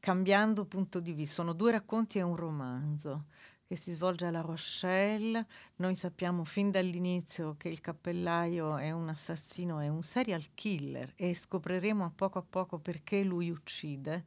cambiando 0.01 0.65
punto 0.65 0.99
di 0.99 1.13
vista. 1.13 1.43
Sono 1.43 1.53
due 1.53 1.73
racconti 1.73 2.17
e 2.17 2.23
un 2.23 2.35
romanzo 2.35 3.27
che 3.73 3.79
si 3.79 3.93
svolge 3.93 4.27
a 4.27 4.31
La 4.31 4.43
Rochelle. 4.43 5.47
Noi 5.77 5.95
sappiamo 5.95 6.45
fin 6.45 6.71
dall'inizio 6.71 7.55
che 7.57 7.71
il 7.71 7.81
cappellaio 7.81 8.77
è 8.77 8.91
un 8.91 9.09
assassino, 9.09 9.79
è 9.81 9.89
un 9.89 10.03
serial 10.03 10.45
killer 10.53 11.15
e 11.17 11.33
scopriremo 11.33 12.05
a 12.05 12.13
poco 12.15 12.39
a 12.39 12.45
poco 12.47 12.79
perché 12.79 13.23
lui 13.25 13.49
uccide. 13.49 14.27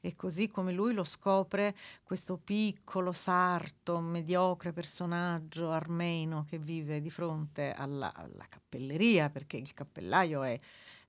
E 0.00 0.16
così 0.16 0.48
come 0.48 0.72
lui 0.72 0.94
lo 0.94 1.04
scopre 1.04 1.76
questo 2.02 2.38
piccolo, 2.38 3.12
sarto, 3.12 4.00
mediocre 4.00 4.72
personaggio 4.72 5.70
armeno 5.70 6.46
che 6.48 6.58
vive 6.58 7.02
di 7.02 7.10
fronte 7.10 7.72
alla, 7.72 8.14
alla 8.14 8.46
cappelleria, 8.48 9.28
perché 9.28 9.58
il 9.58 9.74
cappellaio 9.74 10.42
è 10.42 10.58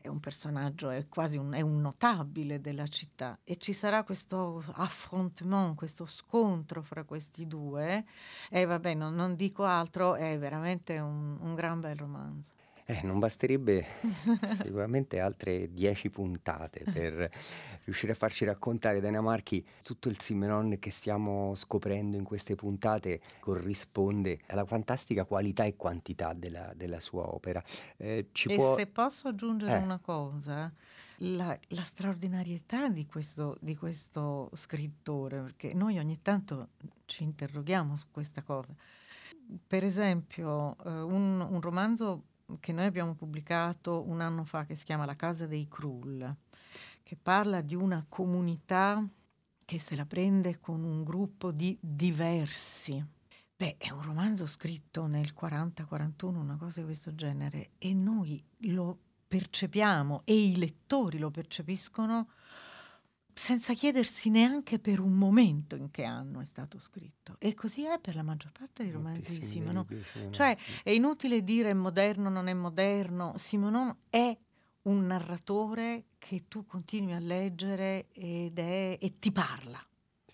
è 0.08 0.10
un 0.10 0.20
personaggio, 0.20 0.90
è 0.90 1.08
quasi 1.08 1.38
un, 1.38 1.54
è 1.54 1.62
un, 1.62 1.80
notabile 1.80 2.60
della 2.60 2.88
città 2.88 3.38
e 3.44 3.58
ci 3.58 3.74
sarà 3.74 4.04
questo 4.04 4.64
affrontement, 4.74 5.76
questo 5.76 6.06
scontro 6.06 6.82
fra 6.82 7.04
questi 7.04 7.48
due 7.48 8.06
e 8.50 8.66
vabbè 8.66 8.94
non, 8.94 9.16
non 9.16 9.36
dico 9.36 9.64
altro, 9.64 10.16
è 10.16 10.38
veramente 10.38 11.00
un, 11.00 11.38
un 11.40 11.56
gran 11.56 11.80
bel 11.80 11.96
romanzo. 11.96 12.57
Eh, 12.90 13.02
non 13.04 13.20
basterebbe 13.20 13.86
sicuramente 14.56 15.20
altre 15.20 15.74
dieci 15.74 16.10
puntate 16.10 16.86
per 16.90 17.30
riuscire 17.84 18.14
a 18.14 18.16
farci 18.16 18.46
raccontare 18.46 19.02
Dana 19.02 19.20
Marchi 19.20 19.62
tutto 19.84 20.08
il 20.08 20.18
Simenon 20.22 20.80
che 20.80 20.90
stiamo 20.90 21.54
scoprendo 21.56 22.16
in 22.16 22.24
queste 22.24 22.56
puntate 22.56 23.20
corrisponde 23.42 24.40
alla 24.48 24.64
fantastica 24.64 25.26
qualità 25.26 25.66
e 25.66 25.76
quantità 25.76 26.32
della, 26.32 26.72
della 26.78 27.02
sua 27.02 27.28
opera. 27.28 27.62
Eh, 27.98 28.30
e 28.32 28.56
può... 28.56 28.78
se 28.78 28.88
posso 28.88 29.28
aggiungere 29.28 29.74
eh. 29.74 29.84
una 29.84 30.00
cosa, 30.00 30.72
la, 31.18 31.60
la 31.68 31.84
straordinarietà 31.84 32.88
di 32.88 33.06
questo, 33.06 33.58
di 33.60 33.76
questo 33.76 34.50
scrittore, 34.54 35.42
perché 35.42 35.74
noi 35.74 35.98
ogni 35.98 36.22
tanto 36.22 36.70
ci 37.04 37.24
interroghiamo 37.24 37.98
su 37.98 38.06
questa 38.12 38.44
cosa. 38.44 38.74
Per 39.68 39.84
esempio, 39.84 40.78
eh, 40.86 40.90
un, 40.90 41.42
un 41.42 41.60
romanzo 41.60 42.24
che 42.60 42.72
noi 42.72 42.86
abbiamo 42.86 43.14
pubblicato 43.14 44.08
un 44.08 44.22
anno 44.22 44.44
fa 44.44 44.66
che 44.66 44.76
si 44.76 44.86
chiama 44.86 45.06
La 45.06 45.16
casa 45.16 45.48
dei 45.48 45.68
Krull, 45.68 46.36
che 47.04 47.18
parla 47.22 47.62
di 47.62 47.76
una 47.76 48.06
comunità 48.08 49.06
che 49.66 49.80
se 49.80 49.96
la 49.96 50.06
prende 50.06 50.60
con 50.60 50.84
un 50.84 51.04
gruppo 51.04 51.52
di 51.52 51.78
diversi. 51.82 53.04
Beh, 53.56 53.76
è 53.78 53.90
un 53.90 54.02
romanzo 54.02 54.48
scritto 54.48 55.08
nel 55.08 55.34
40-41, 55.38 56.36
una 56.36 56.58
cosa 56.58 56.80
di 56.80 56.86
questo 56.86 57.16
genere, 57.16 57.72
e 57.78 57.94
noi 57.94 58.42
lo 58.60 58.98
percepiamo 59.28 60.22
e 60.24 60.34
i 60.34 60.58
lettori 60.58 61.18
lo 61.18 61.32
percepiscono 61.32 62.30
senza 63.38 63.74
chiedersi 63.74 64.30
neanche 64.32 64.80
per 64.80 65.00
un 65.00 65.14
momento 65.14 65.76
in 65.76 65.92
che 65.92 66.04
anno 66.04 66.42
è 66.42 66.46
stato 66.46 66.80
scritto. 66.80 67.36
E 67.38 67.54
così 67.54 67.86
è 67.86 68.00
per 68.00 68.16
la 68.16 68.24
maggior 68.24 68.52
parte 68.52 68.84
dei 68.84 68.92
romanzi 68.92 69.40
di 69.40 69.46
Simonon. 69.46 69.86
Cioè, 70.32 70.58
è 70.84 70.90
inutile 70.90 71.44
dire 71.44 71.74
moderno, 71.76 72.30
non 72.30 72.48
è 72.48 72.54
moderno. 72.54 73.34
Simonon 73.38 73.96
è 74.10 74.36
un 74.84 75.06
narratore 75.06 76.06
che 76.18 76.46
tu 76.48 76.66
continui 76.66 77.14
a 77.14 77.20
leggere 77.20 78.08
ed 78.12 78.58
è, 78.58 78.98
e 79.00 79.20
ti 79.20 79.32
parla. 79.32 79.86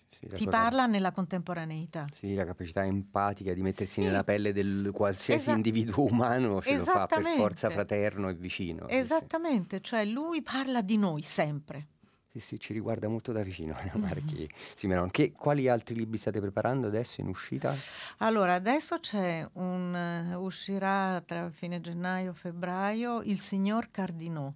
Sì, 0.08 0.26
ti 0.28 0.46
parla 0.46 0.82
cap- 0.82 0.90
nella 0.90 1.12
contemporaneità. 1.12 2.06
Sì, 2.10 2.34
la 2.34 2.46
capacità 2.46 2.84
empatica 2.86 3.52
di 3.52 3.60
mettersi 3.60 3.94
sì. 3.94 4.02
nella 4.02 4.24
pelle 4.24 4.52
del 4.52 4.90
qualsiasi 4.94 5.48
Esa- 5.48 5.56
individuo 5.56 6.04
umano 6.10 6.62
ce 6.62 6.78
lo 6.78 6.84
fa 6.84 7.06
per 7.06 7.22
forza 7.22 7.68
fraterno 7.68 8.30
e 8.30 8.34
vicino. 8.34 8.88
Esattamente, 8.88 9.82
cioè 9.82 10.06
lui 10.06 10.40
parla 10.40 10.80
di 10.80 10.96
noi 10.96 11.20
sempre. 11.20 11.88
Sì, 12.34 12.40
sì, 12.40 12.58
ci 12.58 12.72
riguarda 12.72 13.06
molto 13.06 13.30
da 13.30 13.44
vicino 13.44 13.74
Anna 13.78 13.92
Marchi 13.94 14.48
Simenon. 14.74 15.08
Che, 15.08 15.30
quali 15.30 15.68
altri 15.68 15.94
libri 15.94 16.18
state 16.18 16.40
preparando 16.40 16.88
adesso 16.88 17.20
in 17.20 17.28
uscita? 17.28 17.72
Allora, 18.18 18.54
adesso 18.54 18.98
c'è 18.98 19.48
un... 19.52 20.32
Uh, 20.32 20.42
uscirà 20.42 21.22
tra 21.24 21.48
fine 21.50 21.80
gennaio 21.80 22.32
e 22.32 22.34
febbraio 22.34 23.22
Il 23.22 23.38
signor 23.38 23.88
Cardinò 23.92 24.52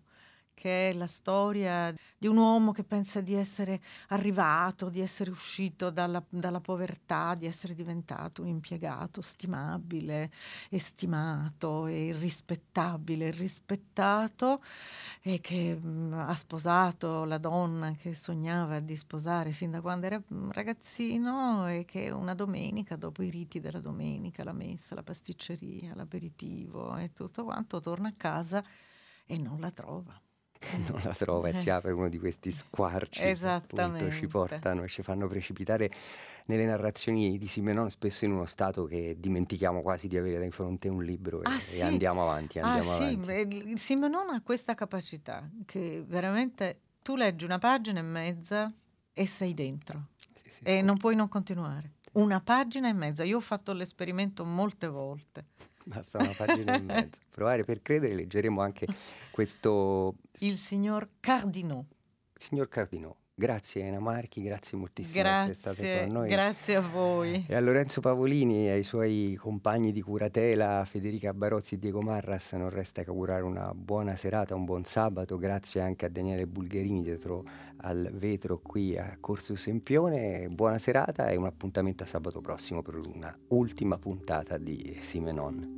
che 0.59 0.91
è 0.91 0.93
la 0.93 1.07
storia 1.07 1.95
di 2.19 2.27
un 2.27 2.37
uomo 2.37 2.73
che 2.73 2.83
pensa 2.83 3.21
di 3.21 3.35
essere 3.35 3.81
arrivato, 4.09 4.89
di 4.89 5.01
essere 5.01 5.31
uscito 5.31 5.91
dalla, 5.91 6.21
dalla 6.29 6.59
povertà, 6.59 7.37
di 7.37 7.47
essere 7.47 7.75
diventato 7.75 8.43
un 8.43 8.49
impiegato 8.49 9.23
stimabile, 9.23 10.33
estimato 10.69 11.87
e 11.87 12.13
rispettabile, 12.19 13.31
rispettato 13.31 14.61
e 15.23 15.41
che 15.41 15.77
mh, 15.81 15.89
mm, 15.89 16.13
ha 16.15 16.35
sposato 16.35 17.25
la 17.25 17.39
donna 17.39 17.93
che 17.93 18.15
sognava 18.15 18.81
di 18.81 18.97
sposare 18.97 19.53
fin 19.53 19.71
da 19.71 19.81
quando 19.81 20.07
era 20.07 20.21
mm, 20.21 20.51
ragazzino 20.51 21.69
e 21.69 21.85
che 21.85 22.11
una 22.11 22.35
domenica, 22.35 22.97
dopo 22.97 23.23
i 23.23 23.31
riti 23.31 23.61
della 23.61 23.81
domenica, 23.81 24.43
la 24.43 24.53
messa, 24.53 24.97
la 24.97 25.05
pasticceria, 25.05 25.95
l'aperitivo 25.95 26.97
e 26.97 27.13
tutto 27.13 27.45
quanto, 27.45 27.81
torna 27.81 28.09
a 28.09 28.15
casa 28.17 28.65
e 29.25 29.39
non 29.39 29.61
la 29.61 29.71
trova. 29.71 30.21
non 30.89 31.01
la 31.05 31.15
trova 31.15 31.49
e 31.49 31.53
si 31.53 31.71
apre 31.71 31.93
uno 31.93 32.09
di 32.09 32.19
questi 32.19 32.51
squarci 32.51 33.21
che 33.21 33.39
appunto 33.47 34.11
ci 34.11 34.27
portano 34.27 34.83
e 34.83 34.89
ci 34.89 35.03
fanno 35.03 35.29
precipitare 35.29 35.91
nelle 36.47 36.65
narrazioni 36.65 37.39
di 37.39 37.47
Simenon 37.47 37.91
spesso 37.91 38.25
in 38.25 38.33
uno 38.33 38.45
stato 38.45 38.85
che 38.87 39.17
dimentichiamo 39.19 39.83
quasi 39.83 40.09
di 40.09 40.17
avere 40.17 40.45
di 40.45 40.51
fronte 40.51 40.89
un 40.89 41.03
libro 41.03 41.43
e, 41.43 41.45
ah, 41.45 41.59
sì. 41.59 41.79
e 41.79 41.83
andiamo 41.83 42.23
avanti, 42.23 42.59
ah, 42.59 42.67
andiamo 42.67 42.91
ah, 42.91 42.97
avanti. 42.97 43.67
Sì, 43.69 43.77
Simenon 43.77 44.31
ha 44.31 44.43
questa 44.43 44.75
capacità 44.75 45.49
che 45.65 46.03
veramente 46.07 46.81
tu 47.03 47.17
leggi 47.17 47.45
una 47.45 47.59
pagina 47.59 48.01
e 48.01 48.03
mezza 48.03 48.73
e 49.13 49.27
sei 49.27 49.55
dentro 49.55 50.09
sì, 50.47 50.63
e 50.65 50.83
non 50.83 50.97
puoi 50.97 51.15
non 51.15 51.29
continuare. 51.29 51.93
Una 52.13 52.41
pagina 52.41 52.89
e 52.89 52.95
mezza, 52.95 53.23
io 53.23 53.37
ho 53.37 53.41
fatto 53.41 53.73
l'esperimento 53.73 54.45
molte 54.45 54.89
volte 54.89 55.45
Basta 55.89 56.19
una 56.19 56.35
pagina 56.37 56.77
e 56.77 56.81
mezzo. 56.81 57.21
Provare 57.33 57.65
per 57.65 57.81
credere, 57.81 58.15
leggeremo 58.15 58.61
anche 58.61 58.87
questo... 59.31 60.17
Il 60.41 60.59
signor 60.59 61.09
Cardinò. 61.19 61.83
Signor 62.35 62.69
Cardinò. 62.69 63.17
Grazie 63.39 63.85
Ena 63.85 64.01
Marchi, 64.01 64.43
grazie 64.43 64.77
moltissimo 64.77 65.23
grazie, 65.23 65.43
per 65.45 65.51
essere 65.53 65.75
state 65.75 66.05
con 66.07 66.13
noi. 66.13 66.29
Grazie 66.29 66.75
a 66.75 66.81
voi. 66.81 67.45
E 67.47 67.55
a 67.55 67.61
Lorenzo 67.61 68.01
Pavolini 68.01 68.67
e 68.67 68.71
ai 68.71 68.83
suoi 68.83 69.39
compagni 69.41 69.93
di 69.93 70.03
curatela 70.03 70.85
Federica 70.85 71.33
Barozzi 71.33 71.77
e 71.77 71.79
Diego 71.79 72.01
Marras 72.01 72.55
non 72.55 72.69
resta 72.69 73.05
che 73.05 73.11
augurare 73.11 73.45
una 73.45 73.73
buona 73.77 74.17
serata, 74.17 74.57
un 74.57 74.65
buon 74.65 74.83
sabato. 74.83 75.39
Grazie 75.39 75.81
anche 75.81 76.07
a 76.07 76.09
Daniele 76.09 76.49
Bulgherini 76.49 77.01
dietro 77.01 77.45
al 77.83 78.11
vetro 78.13 78.59
qui 78.59 78.99
a 78.99 79.17
Corso 79.21 79.55
Sempione. 79.55 80.49
Buona 80.49 80.79
serata 80.79 81.29
e 81.29 81.37
un 81.37 81.47
appuntamento 81.47 82.03
a 82.03 82.07
sabato 82.07 82.41
prossimo 82.41 82.83
per 82.83 82.97
una 82.97 83.33
ultima 83.51 83.99
puntata 83.99 84.59
di 84.59 84.99
Simenon. 85.01 85.78